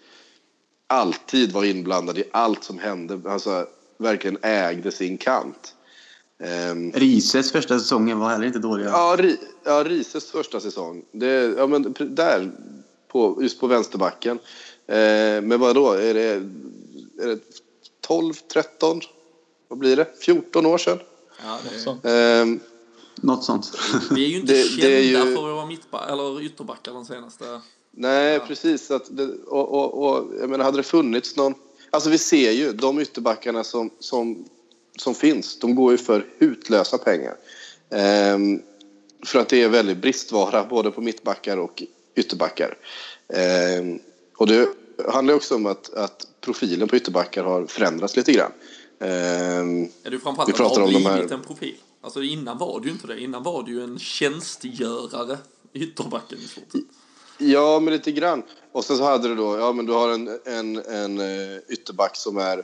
[0.86, 3.20] alltid var inblandad i allt som hände.
[3.30, 3.66] Alltså
[3.98, 5.74] verkligen ägde sin kant.
[6.70, 8.86] Um, Rises första säsongen var heller inte dålig.
[8.86, 9.18] Ja,
[9.64, 11.04] ja Rises första säsong.
[11.12, 12.50] Det, ja, men där,
[13.08, 14.38] på, just på vänsterbacken.
[14.86, 15.92] Eh, men vad då?
[15.92, 16.42] Är det,
[17.22, 17.38] är det
[18.00, 19.00] 12, 13?
[19.68, 20.06] Vad blir det?
[20.20, 20.98] 14 år sedan?
[21.44, 21.58] Ja,
[22.02, 22.42] det är...
[22.42, 22.46] eh,
[23.16, 23.72] något sånt.
[24.10, 25.16] Vi är ju inte det, kända det ju...
[25.16, 27.60] för att vara mittback, eller ytterbackar de senaste...
[27.90, 28.44] Nej, ja.
[28.46, 28.90] precis.
[28.90, 31.54] Att det, och, och, och, jag menar, hade det funnits någon...
[31.90, 34.44] Alltså vi ser ju de ytterbackarna som, som,
[34.98, 35.58] som finns.
[35.58, 37.34] De går ju för hutlösa pengar.
[37.90, 38.62] Ehm,
[39.26, 41.82] för att det är väldigt bristvara både på mittbackar och
[42.14, 42.78] ytterbackar.
[43.28, 43.98] Ehm,
[44.36, 44.68] och det
[45.08, 48.52] handlar också om att, att profilen på ytterbackar har förändrats lite grann.
[49.00, 51.32] Ehm, är du framförallt vi pratar om de här...
[51.32, 51.74] en profil?
[52.04, 53.20] Alltså innan var det ju inte det.
[53.20, 55.38] Innan var det ju en tjänstgörare
[55.72, 56.82] i ytterbacken i stort
[57.38, 58.42] Ja, men lite grann.
[58.72, 62.16] Och sen så hade du då, ja men du har en, en, en eh, ytterback
[62.16, 62.62] som är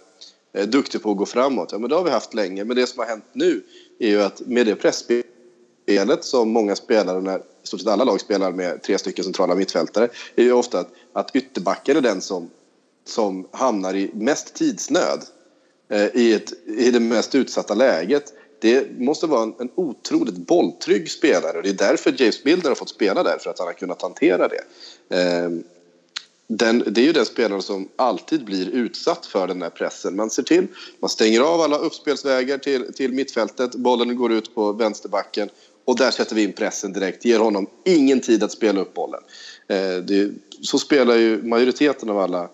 [0.52, 1.72] eh, duktig på att gå framåt.
[1.72, 2.64] Ja, men det har vi haft länge.
[2.64, 3.62] Men det som har hänt nu
[3.98, 8.20] är ju att med det pressspelet som många spelare, när i stort sett alla lag
[8.20, 12.50] spelar med tre stycken centrala mittfältare, är ju ofta att, att ytterbacken är den som,
[13.06, 15.20] som hamnar i mest tidsnöd
[15.90, 21.10] eh, i, ett, i det mest utsatta läget det måste vara en, en otroligt bolltrygg
[21.10, 23.74] spelare och det är därför James Milner har fått spela där, för att han har
[23.74, 24.64] kunnat hantera det.
[25.16, 25.62] Ehm,
[26.46, 30.16] den, det är ju den spelaren som alltid blir utsatt för den här pressen.
[30.16, 30.66] Man ser till,
[31.00, 35.48] man stänger av alla uppspelsvägar till, till mittfältet, bollen går ut på vänsterbacken
[35.84, 39.20] och där sätter vi in pressen direkt, ger honom ingen tid att spela upp bollen.
[39.68, 40.30] Eh, det,
[40.62, 42.48] så spelar ju majoriteten av alla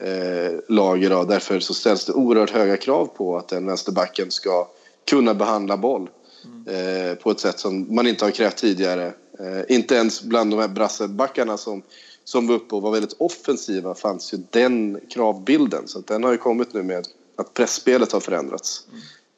[0.00, 4.68] eh, lag idag, därför så ställs det oerhört höga krav på att den vänsterbacken ska
[5.08, 6.10] kunna behandla boll
[6.44, 7.10] mm.
[7.10, 9.06] eh, på ett sätt som man inte har krävt tidigare.
[9.38, 11.82] Eh, inte ens bland de här brassebackarna som,
[12.24, 15.88] som var uppe och var väldigt offensiva fanns ju den kravbilden.
[15.88, 18.86] Så den har ju kommit nu med att pressspelet har förändrats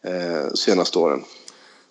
[0.04, 0.44] mm.
[0.44, 1.24] eh, senaste åren.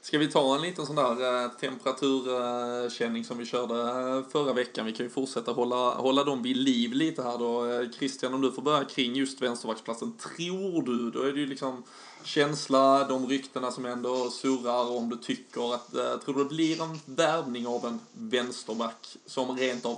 [0.01, 4.85] Ska vi ta en liten sån där eh, temperaturkänning som vi körde eh, förra veckan?
[4.85, 7.65] Vi kan ju fortsätta hålla, hålla dem vid liv lite här då.
[7.65, 10.13] Eh, Christian, om du får börja kring just vänsterbacksplatsen.
[10.17, 11.83] Tror du, då är det ju liksom
[12.23, 16.81] känsla, de ryktena som ändå surrar om du tycker att, eh, tror du det blir
[16.81, 19.97] en värvning av en vänsterback som rent av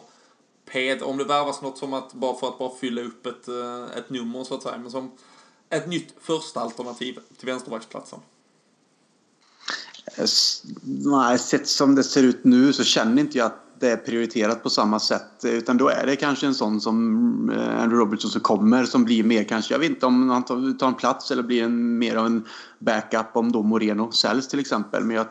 [0.66, 3.48] ped, om det värvas något som att bara för att bara fylla upp ett,
[3.96, 5.12] ett nummer så att säga, men som
[5.70, 8.20] ett nytt första alternativ till vänsterbacksplatsen?
[10.84, 14.64] Nej, sett som det ser ut nu så känner inte jag att det är prioriterat
[14.64, 15.46] på samma sätt.
[15.46, 19.24] Utan då är det kanske en sån som eh, Andrew Robertson som kommer som blir
[19.24, 20.44] mer kanske, jag vet inte om han
[20.78, 22.46] tar en plats eller blir en, mer av en
[22.80, 25.04] backup om då Moreno säljs till exempel.
[25.04, 25.28] Men jag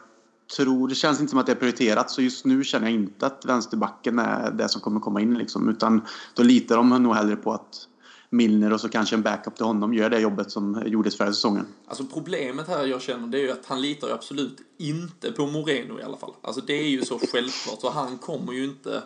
[0.56, 3.26] tror, det känns inte som att det är prioriterat så just nu känner jag inte
[3.26, 5.68] att vänsterbacken är det som kommer komma in liksom.
[5.68, 6.02] Utan
[6.34, 7.86] då litar de nog hellre på att
[8.30, 11.66] Milner och så kanske en backup till honom gör det jobbet som gjordes förra säsongen.
[11.86, 15.46] Alltså problemet här jag känner det är ju att han litar ju absolut inte på
[15.46, 16.32] Moreno i alla fall.
[16.42, 19.02] Alltså det är ju så självklart så han kommer ju inte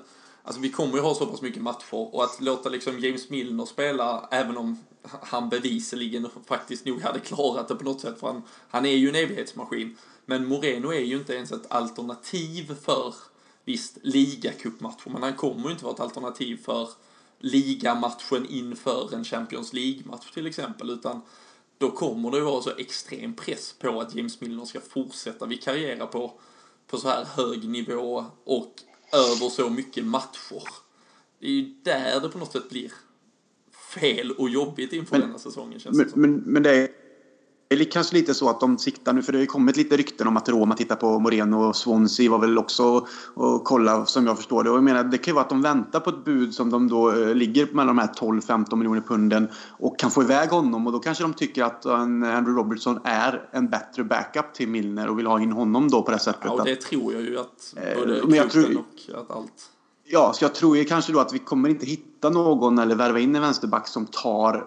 [0.46, 3.64] Alltså vi kommer ju ha så pass mycket matcher och att låta liksom James Milner
[3.64, 8.42] spela även om han bevisligen faktiskt nog hade klarat det på något sätt för han,
[8.68, 9.96] han är ju en evighetsmaskin.
[10.26, 13.14] Men Moreno är ju inte ens ett alternativ för
[13.64, 16.88] visst ligacupmatcher men han kommer ju inte vara ett alternativ för
[17.44, 21.20] ligamatchen inför en Champions League-match till exempel, utan
[21.78, 26.32] då kommer det vara så extrem press på att James Milner ska fortsätta vikariera på,
[26.86, 28.72] på så här hög nivå och
[29.12, 30.62] över så mycket matcher.
[31.38, 32.92] Det är ju där det på något sätt blir
[33.94, 36.20] fel och jobbigt inför men, denna säsongen känns men, det som.
[36.20, 36.88] Men, men det
[37.68, 39.96] är är kanske lite så att de siktar nu, för det har ju kommit lite
[39.96, 44.26] rykten om att Roma tittar på Moreno och Swansea var väl också och kolla som
[44.26, 44.70] jag förstår det.
[44.70, 46.88] Och jag menar, det kan ju vara att de väntar på ett bud som de
[46.88, 49.48] då eh, ligger mellan de här 12-15 miljoner punden
[49.78, 53.48] och kan få iväg honom och då kanske de tycker att en Andrew Robertson är
[53.52, 56.42] en bättre backup till Milner och vill ha in honom då på det sättet.
[56.44, 59.70] Ja, och det tror jag ju att Eh, både men jag tror- och att allt.
[60.06, 63.18] Ja, så jag tror ju kanske då att vi kommer inte hitta någon eller värva
[63.18, 64.66] in en vänsterback som tar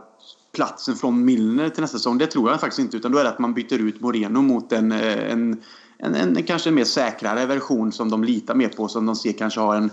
[0.57, 2.17] platsen från Milner till nästa säsong.
[2.17, 2.97] Det tror jag faktiskt inte.
[2.97, 5.57] Utan då är det att man byter ut Moreno mot en, eh, en,
[5.97, 8.87] en, en kanske mer säkrare version som de litar mer på.
[8.87, 9.91] Som de ser kanske har en,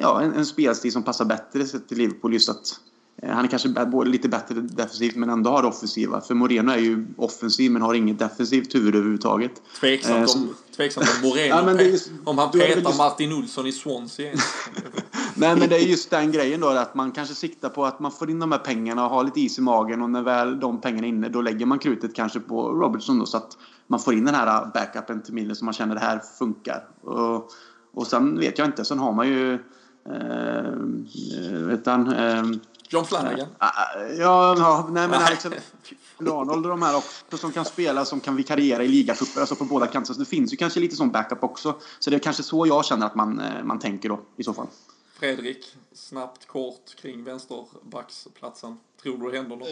[0.00, 2.32] ja, en, en spelstil som passar bättre till Liverpool.
[2.32, 2.80] Just att
[3.22, 6.20] eh, han är kanske både lite bättre defensivt men ändå har det offensiva.
[6.20, 9.52] För Moreno är ju offensiv men har inget defensivt huvud överhuvudtaget.
[9.80, 13.72] Tveksamt, Eh, om, tveksamt om Moreno, Ja, just- om han petar just- Martin Olsson i
[13.72, 14.32] Swansea.
[15.38, 18.12] Nej men det är just den grejen då att man kanske siktar på att man
[18.12, 20.80] får in de här pengarna och har lite is i magen och när väl de
[20.80, 23.56] pengarna är inne då lägger man krutet kanske på Robertson då så att
[23.86, 26.88] man får in den här backupen till Milner så man känner det här funkar.
[27.00, 27.50] Och,
[27.94, 29.54] och sen vet jag inte, sen har man ju
[30.08, 30.70] eh,
[31.66, 32.44] vet han, eh,
[32.88, 33.46] John Flanagan.
[34.18, 35.60] ja, ja, nej men Alexander
[36.18, 39.64] Arnold och de här också som kan spela, som kan vikariera i ligacuper, alltså på
[39.64, 40.14] båda kanter.
[40.14, 41.74] Så det finns ju kanske lite sån backup också.
[41.98, 44.54] Så det är kanske så jag känner att man, eh, man tänker då i så
[44.54, 44.66] fall.
[45.18, 48.76] Fredrik, snabbt, kort kring vänsterbacksplatsen.
[49.02, 49.68] Tror du det händer något?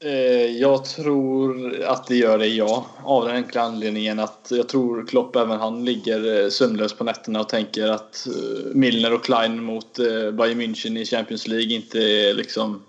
[0.00, 2.86] Eh, eh, jag tror att det gör det, ja.
[3.04, 7.40] Av den enkla anledningen att jag tror Klopp, även han, ligger eh, sömnlös på nätterna
[7.40, 8.26] och tänker att
[8.74, 9.96] Milner och Klein mot
[10.32, 12.82] Bayern München i Champions League inte är liksom...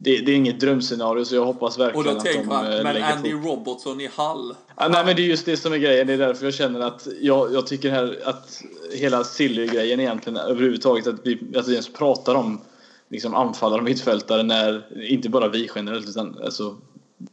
[0.00, 2.72] Det, det är inget drömscenario så jag hoppas Och verkligen då att tänker de man,
[2.72, 3.38] eh, men lägger Andy på.
[3.38, 4.54] Robertson i Hall.
[4.76, 6.06] Ja, nej men det är just det som är grejen.
[6.06, 11.06] Det är därför jag känner att jag, jag tycker här att hela Silly-grejen egentligen överhuvudtaget
[11.06, 12.60] att vi, att vi ens pratar om
[13.08, 16.76] liksom anfallare och mittfältare när inte bara vi generellt utan alltså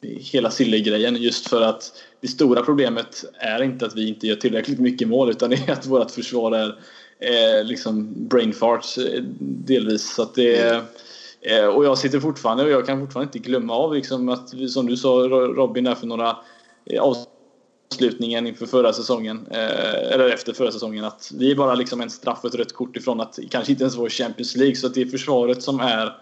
[0.01, 1.91] hela Silly-grejen just för att
[2.21, 5.73] det stora problemet är inte att vi inte gör tillräckligt mycket mål utan det är
[5.73, 6.79] att vårt försvar är
[7.19, 10.81] eh, liksom brain farts eh, delvis så att det är Eh,
[11.45, 14.85] Eh, och jag sitter fortfarande och jag kan fortfarande inte glömma av liksom att som
[14.85, 16.37] du sa Robin där för några
[16.85, 22.01] eh, avslutningen inför förra säsongen eh, eller efter förra säsongen att vi är bara liksom
[22.01, 24.75] en straff och ett rött kort ifrån att kanske inte ens vara i Champions League
[24.75, 26.17] så att det är försvaret som är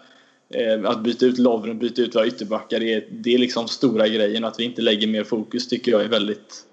[0.84, 4.44] att byta ut Lovren, byta ut våra ytterbackar det är, det är liksom stora grejen
[4.44, 6.64] och att vi inte lägger mer fokus tycker jag är väldigt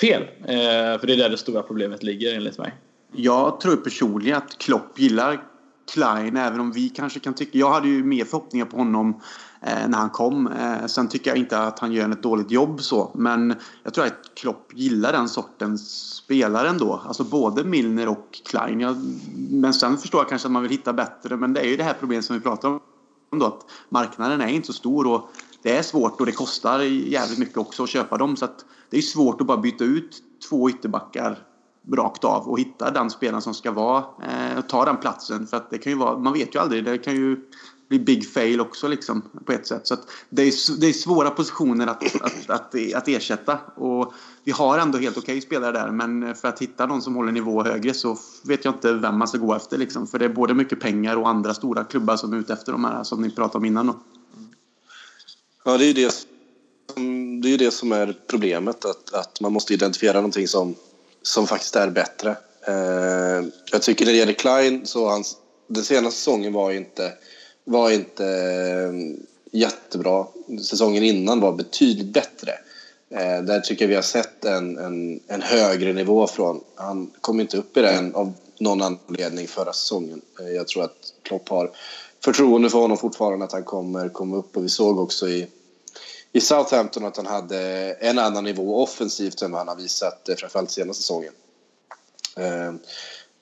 [0.00, 0.22] fel.
[0.22, 2.74] Eh, För det är där det stora problemet ligger enligt mig.
[3.16, 5.51] Jag tror personligen att Klopp gillar
[5.92, 7.58] Klein även om vi kanske kan tycka...
[7.58, 9.20] Jag hade ju mer förhoppningar på honom
[9.60, 10.46] eh, när han kom.
[10.46, 13.10] Eh, sen tycker jag inte att han gör ett dåligt jobb så.
[13.14, 17.02] Men jag tror att Klopp gillar den sortens spelare ändå.
[17.06, 18.80] Alltså både Milner och Klein.
[18.80, 18.96] Jag,
[19.50, 21.36] men sen förstår jag kanske att man vill hitta bättre.
[21.36, 22.80] Men det är ju det här problemet som vi pratar om.
[23.38, 25.30] Då, att marknaden är inte så stor och
[25.62, 28.36] det är svårt och det kostar jävligt mycket också att köpa dem.
[28.36, 31.38] Så att det är svårt att bara byta ut två ytterbackar
[31.90, 35.46] rakt av och hitta den spelaren som ska vara eh, och ta den platsen.
[35.46, 37.40] För att det kan ju vara, man vet ju aldrig, det kan ju
[37.88, 39.86] bli big fail också liksom på ett sätt.
[39.86, 43.58] Så att det, är, det är svåra positioner att, att, att, att ersätta.
[43.76, 44.14] Och
[44.44, 47.64] vi har ändå helt okej spelare där men för att hitta någon som håller nivå
[47.64, 50.06] högre så vet jag inte vem man ska gå efter liksom.
[50.06, 52.84] För det är både mycket pengar och andra stora klubbar som är ute efter de
[52.84, 53.94] här som ni pratade om innan då.
[55.64, 58.84] Ja, det är ju det som, det är, det som är problemet.
[58.84, 60.74] Att, att man måste identifiera någonting som,
[61.22, 62.36] som faktiskt är bättre.
[62.66, 65.36] Eh, jag tycker när det gäller Klein så hans,
[65.68, 67.12] den senaste säsongen var inte,
[67.64, 68.92] var inte eh,
[69.52, 70.26] jättebra.
[70.62, 72.52] Säsongen innan var betydligt bättre.
[73.10, 76.60] Eh, där tycker jag vi har sett en, en, en högre nivå från.
[76.74, 80.20] Han kom inte upp i den av någon anledning förra säsongen.
[80.40, 81.70] Eh, jag tror att Klopp har
[82.24, 85.46] förtroende för honom fortfarande att han kommer komma upp och vi såg också i,
[86.32, 87.60] i Southampton att han hade
[87.92, 91.32] en annan nivå offensivt än vad han har visat eh, framförallt senaste säsongen.
[92.36, 92.74] Eh,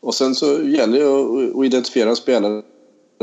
[0.00, 2.62] och sen så gäller det att, identifiera en spelare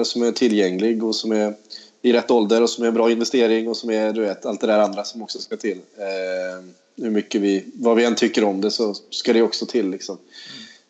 [0.04, 1.54] som är tillgänglig och som är
[2.02, 4.62] i rätt ålder och som är en bra investering och som är du vet, allt
[4.62, 5.78] det där andra som också ska till.
[5.78, 6.66] Eh,
[6.96, 10.18] hur mycket vi, vad vi än tycker om det så ska det också till liksom.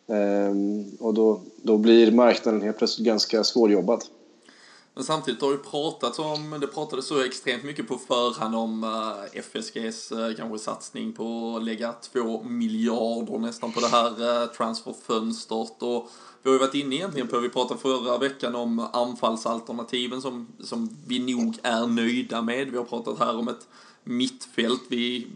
[0.08, 0.52] Eh,
[0.98, 4.04] och då, då blir marknaden helt plötsligt ganska svårjobbad.
[4.98, 8.90] Men samtidigt har ju pratats om, det pratades så extremt mycket på förhand om eh,
[8.90, 14.42] uh, FSGs uh, eh, kanske satsning på att lägga två miljarder nästan på det här
[14.42, 16.10] uh, transferfönstret och
[16.42, 20.96] vi har ju varit inne egentligen på, vi pratade förra veckan om anfallsalternativen som, som
[21.06, 22.70] vi nog är nöjda med.
[22.70, 23.68] Vi har pratat här om ett
[24.04, 25.26] mittfält vi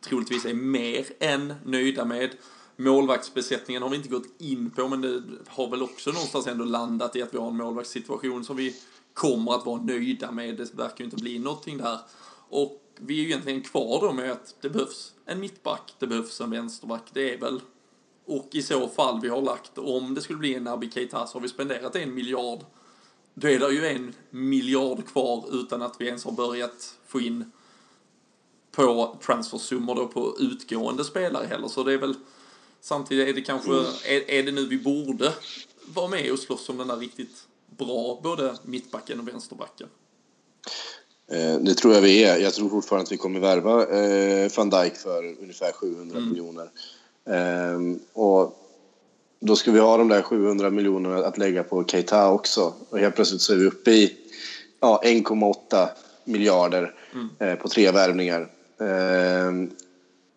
[0.00, 2.30] troligtvis är mer än nöjda med.
[2.76, 7.16] Målvaktsbesättningen har vi inte gått in på, men det har väl också någonstans ändå landat
[7.16, 8.74] i att vi har en målvaktssituation som vi
[9.14, 10.56] kommer att vara nöjda med.
[10.56, 11.98] Det verkar ju inte bli någonting där.
[12.48, 16.40] Och vi är ju egentligen kvar då med att det behövs en mittback, det behövs
[16.40, 17.02] en vänsterback.
[17.12, 17.60] Det är väl,
[18.26, 21.38] och i så fall vi har lagt, om det skulle bli en Naby Keita så
[21.38, 22.60] har vi spenderat en miljard.
[23.34, 27.52] Då är det ju en miljard kvar utan att vi ens har börjat få in
[28.72, 31.68] på transfersummor då på utgående spelare heller.
[31.68, 32.14] Så det är väl,
[32.80, 33.72] samtidigt är det kanske,
[34.04, 35.32] är, är det nu vi borde
[35.94, 37.46] vara med och slåss om den där riktigt
[37.78, 39.88] bra, både mittbacken och vänsterbacken?
[41.32, 42.38] Eh, det tror jag vi är.
[42.38, 46.28] Jag tror fortfarande att vi kommer värva eh, van Dijk för ungefär 700 mm.
[46.28, 46.70] miljoner.
[47.30, 47.78] Eh,
[48.12, 48.56] och
[49.40, 52.74] då ska vi ha de där 700 miljonerna att lägga på Keita också.
[52.90, 54.16] Och helt plötsligt så är vi uppe i
[54.80, 55.88] ja, 1,8
[56.24, 57.28] miljarder mm.
[57.38, 58.40] eh, på tre värvningar.
[58.80, 59.52] Eh,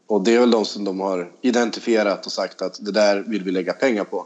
[0.08, 3.44] och det är väl de som de har identifierat och sagt att det där vill
[3.44, 4.26] vi lägga pengar på.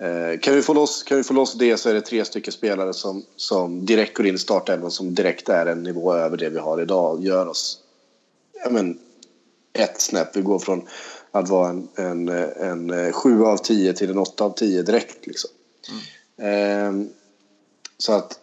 [0.00, 2.52] Eh, kan, vi få loss, kan vi få loss det så är det tre stycken
[2.52, 6.48] spelare som, som direkt går in i startelvan som direkt är en nivå över det
[6.48, 7.78] vi har idag och gör oss
[8.64, 8.98] ja, men,
[9.72, 10.36] ett snäpp.
[10.36, 10.88] Vi går från
[11.30, 12.28] att vara en, en,
[12.88, 15.26] en 7 av 10 till en 8 av 10 direkt.
[15.26, 15.50] Liksom.
[16.38, 17.00] Mm.
[17.00, 17.08] Eh,
[17.98, 18.38] så att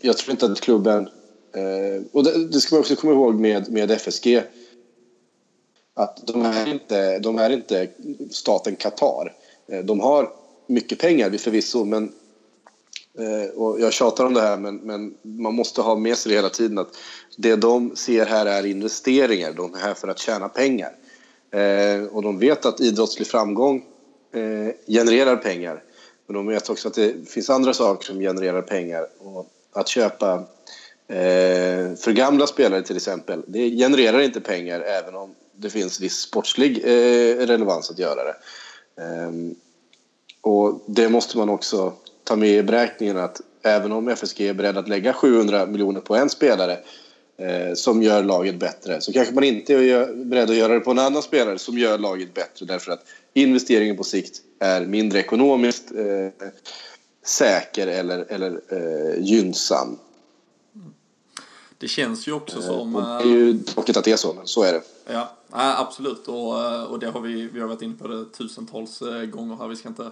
[0.00, 1.08] jag tror inte att klubben...
[1.54, 4.42] Eh, och det, det, ska man också komma ihåg med, med FSG
[5.94, 7.88] att de är inte, de är inte
[8.30, 9.34] staten Qatar.
[9.68, 10.32] Eh, de har
[10.66, 12.12] mycket pengar förvisso, men
[13.18, 16.36] eh, och jag tjatar om det här, men, men, man måste ha med sig det
[16.36, 16.96] hela tiden att
[17.36, 19.52] det de ser här är investeringar.
[19.52, 20.92] De är här för att tjäna pengar.
[21.50, 23.84] Eh, och de vet att idrottslig framgång
[24.32, 25.82] eh, genererar pengar.
[26.26, 29.08] Men de vet också att det finns andra saker som genererar pengar.
[29.18, 30.34] Och att köpa
[31.08, 36.16] eh, för gamla spelare till exempel, det genererar inte pengar även om det finns viss
[36.16, 38.36] sportslig eh, relevans att göra det.
[39.02, 39.54] Ehm,
[40.46, 41.92] och det måste man också
[42.24, 46.16] ta med i beräkningen att även om FSG är beredd att lägga 700 miljoner på
[46.16, 46.72] en spelare
[47.38, 50.90] eh, som gör laget bättre så kanske man inte är beredd att göra det på
[50.90, 53.00] en annan spelare som gör laget bättre därför att
[53.34, 56.48] investeringen på sikt är mindre ekonomiskt eh,
[57.24, 59.98] säker eller, eller eh, gynnsam.
[61.78, 62.96] Det känns ju också som...
[62.96, 64.82] Och det är ju tråkigt att det är så, men så är det.
[65.06, 66.28] Ja, absolut.
[66.28, 69.56] Och, eh, och det har vi, vi har varit inne på det tusentals eh, gånger
[69.56, 69.68] här.
[69.68, 70.10] Vi ska inte,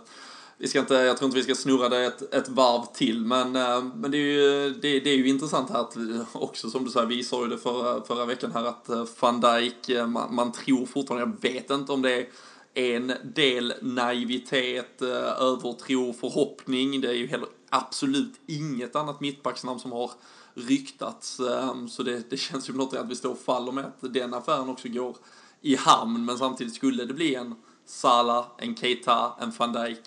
[0.59, 3.57] vi ska inte, jag tror inte vi ska snurra det ett, ett varv till, men,
[3.57, 5.97] eh, men det, är ju, det, det är ju intressant här att
[6.33, 8.89] också som du säger, vi sa ju det förra, förra veckan här att
[9.21, 12.27] van Dijk, man, man tror fortfarande, jag vet inte om det är
[12.75, 17.01] en del naivitet, övertro, förhoppning.
[17.01, 20.11] Det är ju heller absolut inget annat mittbacksnamn som har
[20.55, 21.40] ryktats.
[21.40, 23.84] Ehm, så det, det känns ju på något sätt att vi står och faller med
[23.84, 25.16] att den affären också går
[25.61, 26.24] i hamn.
[26.24, 27.55] Men samtidigt skulle det bli en
[27.86, 30.00] Salah, en Keita, en van Dijk,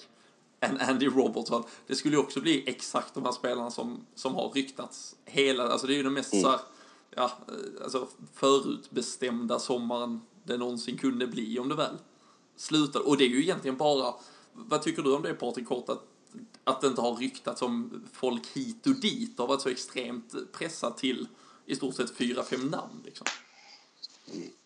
[0.60, 1.64] en Andy Robertson.
[1.88, 5.88] Det skulle ju också bli exakt de här spelarna som, som har ryktats hela, alltså
[5.88, 6.44] det är ju den mest mm.
[6.44, 6.60] så
[7.16, 11.98] ja, eh, alltså förutbestämda sommaren det någonsin kunde bli om det väl
[12.56, 13.08] slutar.
[13.08, 14.14] Och det är ju egentligen bara,
[14.54, 16.04] vad tycker du om det Patrik Kort, att
[16.64, 19.38] att det inte har ryktats om folk hit och dit.
[19.38, 21.28] Det har varit så extremt pressat till
[21.66, 23.02] i stort sett fyra, fem namn.
[23.06, 23.28] Liksom.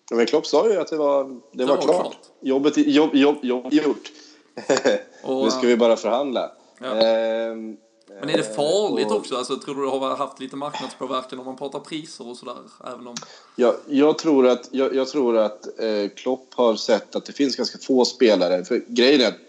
[0.10, 2.02] Ja, men Klopp sa ju att det var, det, det var, var, klart.
[2.02, 2.18] klart.
[2.42, 4.12] Jobbet, jobb, jobb, jobb gjort.
[5.24, 6.52] Och, nu ska vi bara förhandla.
[6.80, 6.88] Ja.
[6.88, 7.78] Ehm,
[8.20, 9.36] men är det farligt och, också?
[9.36, 12.56] Alltså, tror du det har haft lite marknadspåverkan om man pratar priser och sådär?
[12.86, 13.16] Även om...
[13.56, 17.56] ja, jag tror att, jag, jag tror att eh, Klopp har sett att det finns
[17.56, 18.66] ganska få spelare.
[18.66, 19.40] För grejen är att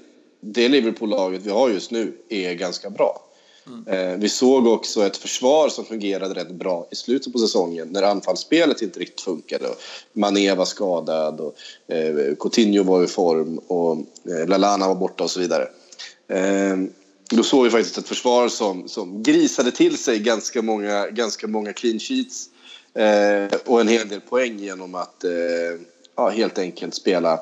[0.45, 3.22] det Liverpool-laget vi har just nu är ganska bra.
[3.66, 4.12] Mm.
[4.12, 8.03] Eh, vi såg också ett försvar som fungerade rätt bra i slutet på säsongen när
[8.03, 9.68] anfallsspelet inte riktigt funkade.
[10.12, 11.55] Mané var skadad och
[11.95, 13.97] eh, Coutinho var i form och
[14.32, 15.68] eh, Lalana var borta och så vidare.
[17.30, 21.72] Då såg vi faktiskt ett försvar som, som grisade till sig ganska många, ganska många
[21.72, 22.49] clean sheets
[23.64, 25.24] och en hel del poäng genom att
[26.16, 27.40] ja, helt enkelt spela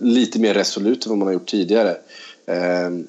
[0.00, 1.96] lite mer resolut än vad man har gjort tidigare.
[2.46, 3.06] Ehm,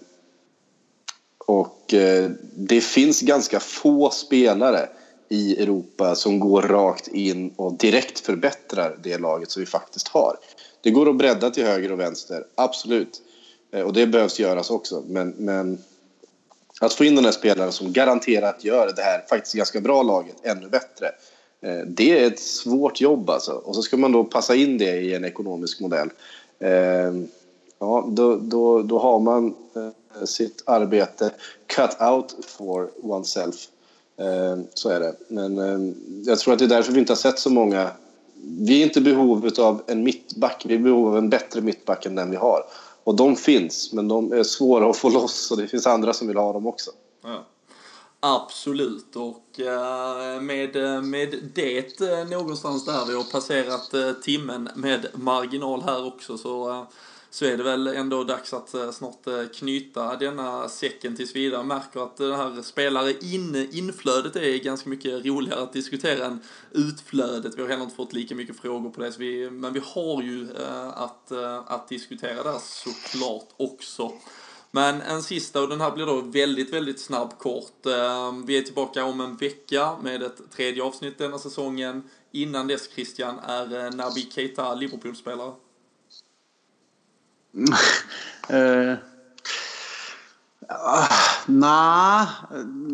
[1.37, 4.89] och eh, det finns ganska få spelare
[5.29, 10.37] i Europa som går rakt in och direkt förbättrar det laget som vi faktiskt har.
[10.81, 13.21] Det går att bredda till höger och vänster, absolut.
[13.71, 15.03] Eh, och det behövs göras också.
[15.07, 15.77] Men, men
[16.81, 20.35] att få in den här spelaren som garanterat gör det här faktiskt ganska bra laget
[20.43, 21.07] ännu bättre.
[21.61, 23.51] Eh, det är ett svårt jobb alltså.
[23.51, 26.09] Och så ska man då passa in det i en ekonomisk modell.
[26.59, 27.13] Eh,
[27.79, 31.31] ja, då, då, då har man eh, sitt arbete
[31.67, 33.55] cut out for oneself.
[34.17, 35.15] Eh, så är det.
[35.27, 35.93] Men eh,
[36.25, 37.91] jag tror att det är därför vi inte har sett så många.
[38.43, 41.61] Vi är inte i behov av en mittback, vi är i behov av en bättre
[41.61, 42.63] mittback än den vi har.
[43.03, 46.27] Och de finns, men de är svåra att få loss och det finns andra som
[46.27, 46.91] vill ha dem också.
[47.23, 47.45] Ja.
[48.21, 55.07] Absolut, och eh, med, eh, med det eh, någonstans där vi har passerat timmen med
[55.13, 56.87] marginal här också så,
[57.29, 61.63] så är det väl ändå dags att snart knyta denna säcken tills vidare.
[61.63, 66.41] Märker att det här spelare in, inflödet är ganska mycket roligare att diskutera än
[66.71, 67.57] utflödet.
[67.57, 70.21] Vi har heller inte fått lika mycket frågor på det, så vi, men vi har
[70.21, 70.47] ju
[70.93, 71.31] att,
[71.67, 74.11] att diskutera där såklart också.
[74.71, 77.85] Men en sista och den här blir då väldigt, väldigt snabb kort.
[77.85, 82.03] Ehm, vi är tillbaka om en vecka med ett tredje avsnitt denna säsongen.
[82.31, 85.53] Innan dess Christian, är Nabi Naby Keita Liverpool-spelare?
[88.49, 88.93] Eh,
[90.71, 91.09] uh,
[91.45, 92.27] nah,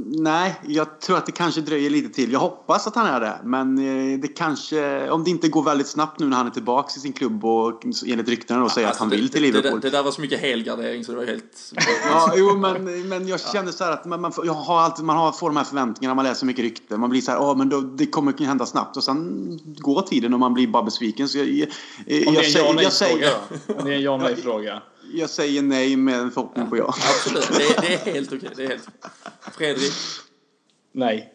[0.05, 2.31] nej, jag tror att det kanske dröjer lite till.
[2.31, 3.39] Jag hoppas att han är det.
[3.43, 6.93] Men eh, det kanske, om det inte går väldigt snabbt nu när han är tillbaka
[6.97, 9.71] i sin klubb och enligt ryktena då säger alltså, att han det, vill till Liverpool.
[9.71, 11.73] Det, det, det, där var så mycket helgardering så det var helt...
[12.09, 15.05] ja, jo, men, men jag känner så här att man, man, får, jag har alltid,
[15.05, 16.99] man har, får de här förväntningarna, man läser mycket rykten.
[16.99, 18.97] Man blir så här, oh, men då, det kommer hända snabbt.
[18.97, 21.29] Och sen går tiden och man blir bara besviken.
[21.29, 21.67] Så jag, jag,
[22.05, 23.31] jag, jag, säger, jag säger...
[23.67, 24.81] Om det är en ja nej-fråga.
[25.13, 26.95] Jag säger nej med en förhoppning på ja.
[27.15, 28.49] Absolut, det, det är helt okej.
[28.55, 28.87] Det är helt...
[29.57, 29.93] Fredrik?
[30.91, 31.33] Nej.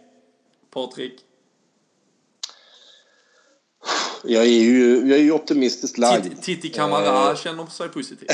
[0.71, 1.21] Patrik?
[4.25, 6.43] Jag är ju, jag är ju optimistiskt lagd.
[6.43, 8.29] Titti Kamara uh, känner sig positiv.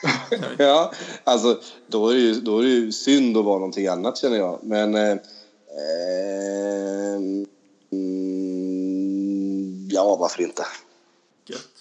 [0.58, 0.92] ja,
[1.24, 4.36] alltså då är, det ju, då är det ju synd att vara någonting annat känner
[4.36, 4.58] jag.
[4.62, 4.94] Men...
[4.94, 5.16] Eh, eh,
[7.92, 10.66] mm, ja, varför inte?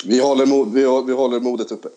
[0.06, 1.90] Vi håller, vi, vi håller modet uppe.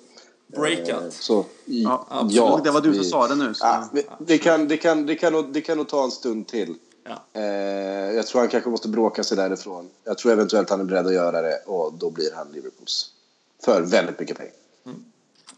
[0.48, 1.04] Breakout.
[1.04, 3.52] Eh, så, ja, ja, det var du som vi, sa det nu.
[3.60, 3.88] Ja,
[4.18, 6.74] det, kan, det, kan, det, kan nog, det kan nog ta en stund till.
[7.04, 7.40] Ja.
[7.40, 9.90] Eh, jag tror han kanske måste bråka sig därifrån.
[10.04, 13.10] Jag tror eventuellt han är beredd att göra det och då blir han Liverpools.
[13.64, 14.52] För väldigt mycket pengar.
[14.86, 15.04] Mm.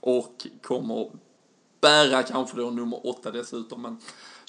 [0.00, 1.10] Och kommer
[1.80, 3.82] bära kanske då nummer åtta dessutom.
[3.82, 3.98] Men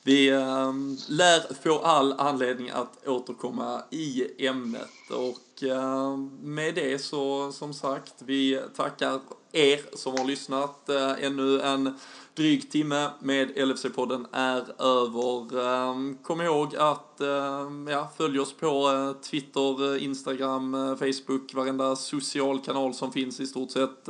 [0.03, 0.73] vi äh,
[1.07, 8.13] lär få all anledning att återkomma i ämnet och äh, med det så som sagt,
[8.19, 9.19] vi tackar
[9.51, 10.89] er som har lyssnat.
[10.89, 11.99] Eh, ännu en
[12.35, 15.65] dryg timme med LFC-podden är över.
[15.67, 21.95] Ehm, kom ihåg att ehm, ja, följ oss på eh, Twitter, eh, Instagram, Facebook, varenda
[21.95, 24.09] social kanal som finns i stort sett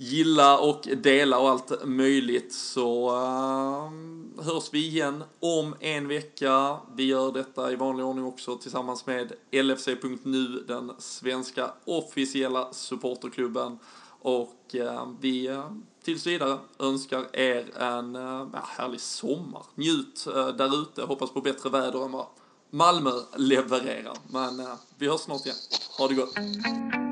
[0.00, 6.76] gilla och dela och allt möjligt så ehm, hörs vi igen om en vecka.
[6.96, 13.78] Vi gör detta i vanlig ordning också tillsammans med LFC.nu, den svenska officiella supporterklubben.
[14.22, 15.70] Och eh, vi eh,
[16.04, 19.62] tills vidare önskar er en uh, härlig sommar.
[19.74, 20.24] Njut
[20.58, 22.26] där ute, hoppas på bättre väder än vad
[22.70, 24.16] Malmö levererar.
[24.30, 24.66] Men
[24.98, 25.56] vi hörs snart igen.
[25.98, 27.07] Ha det gott!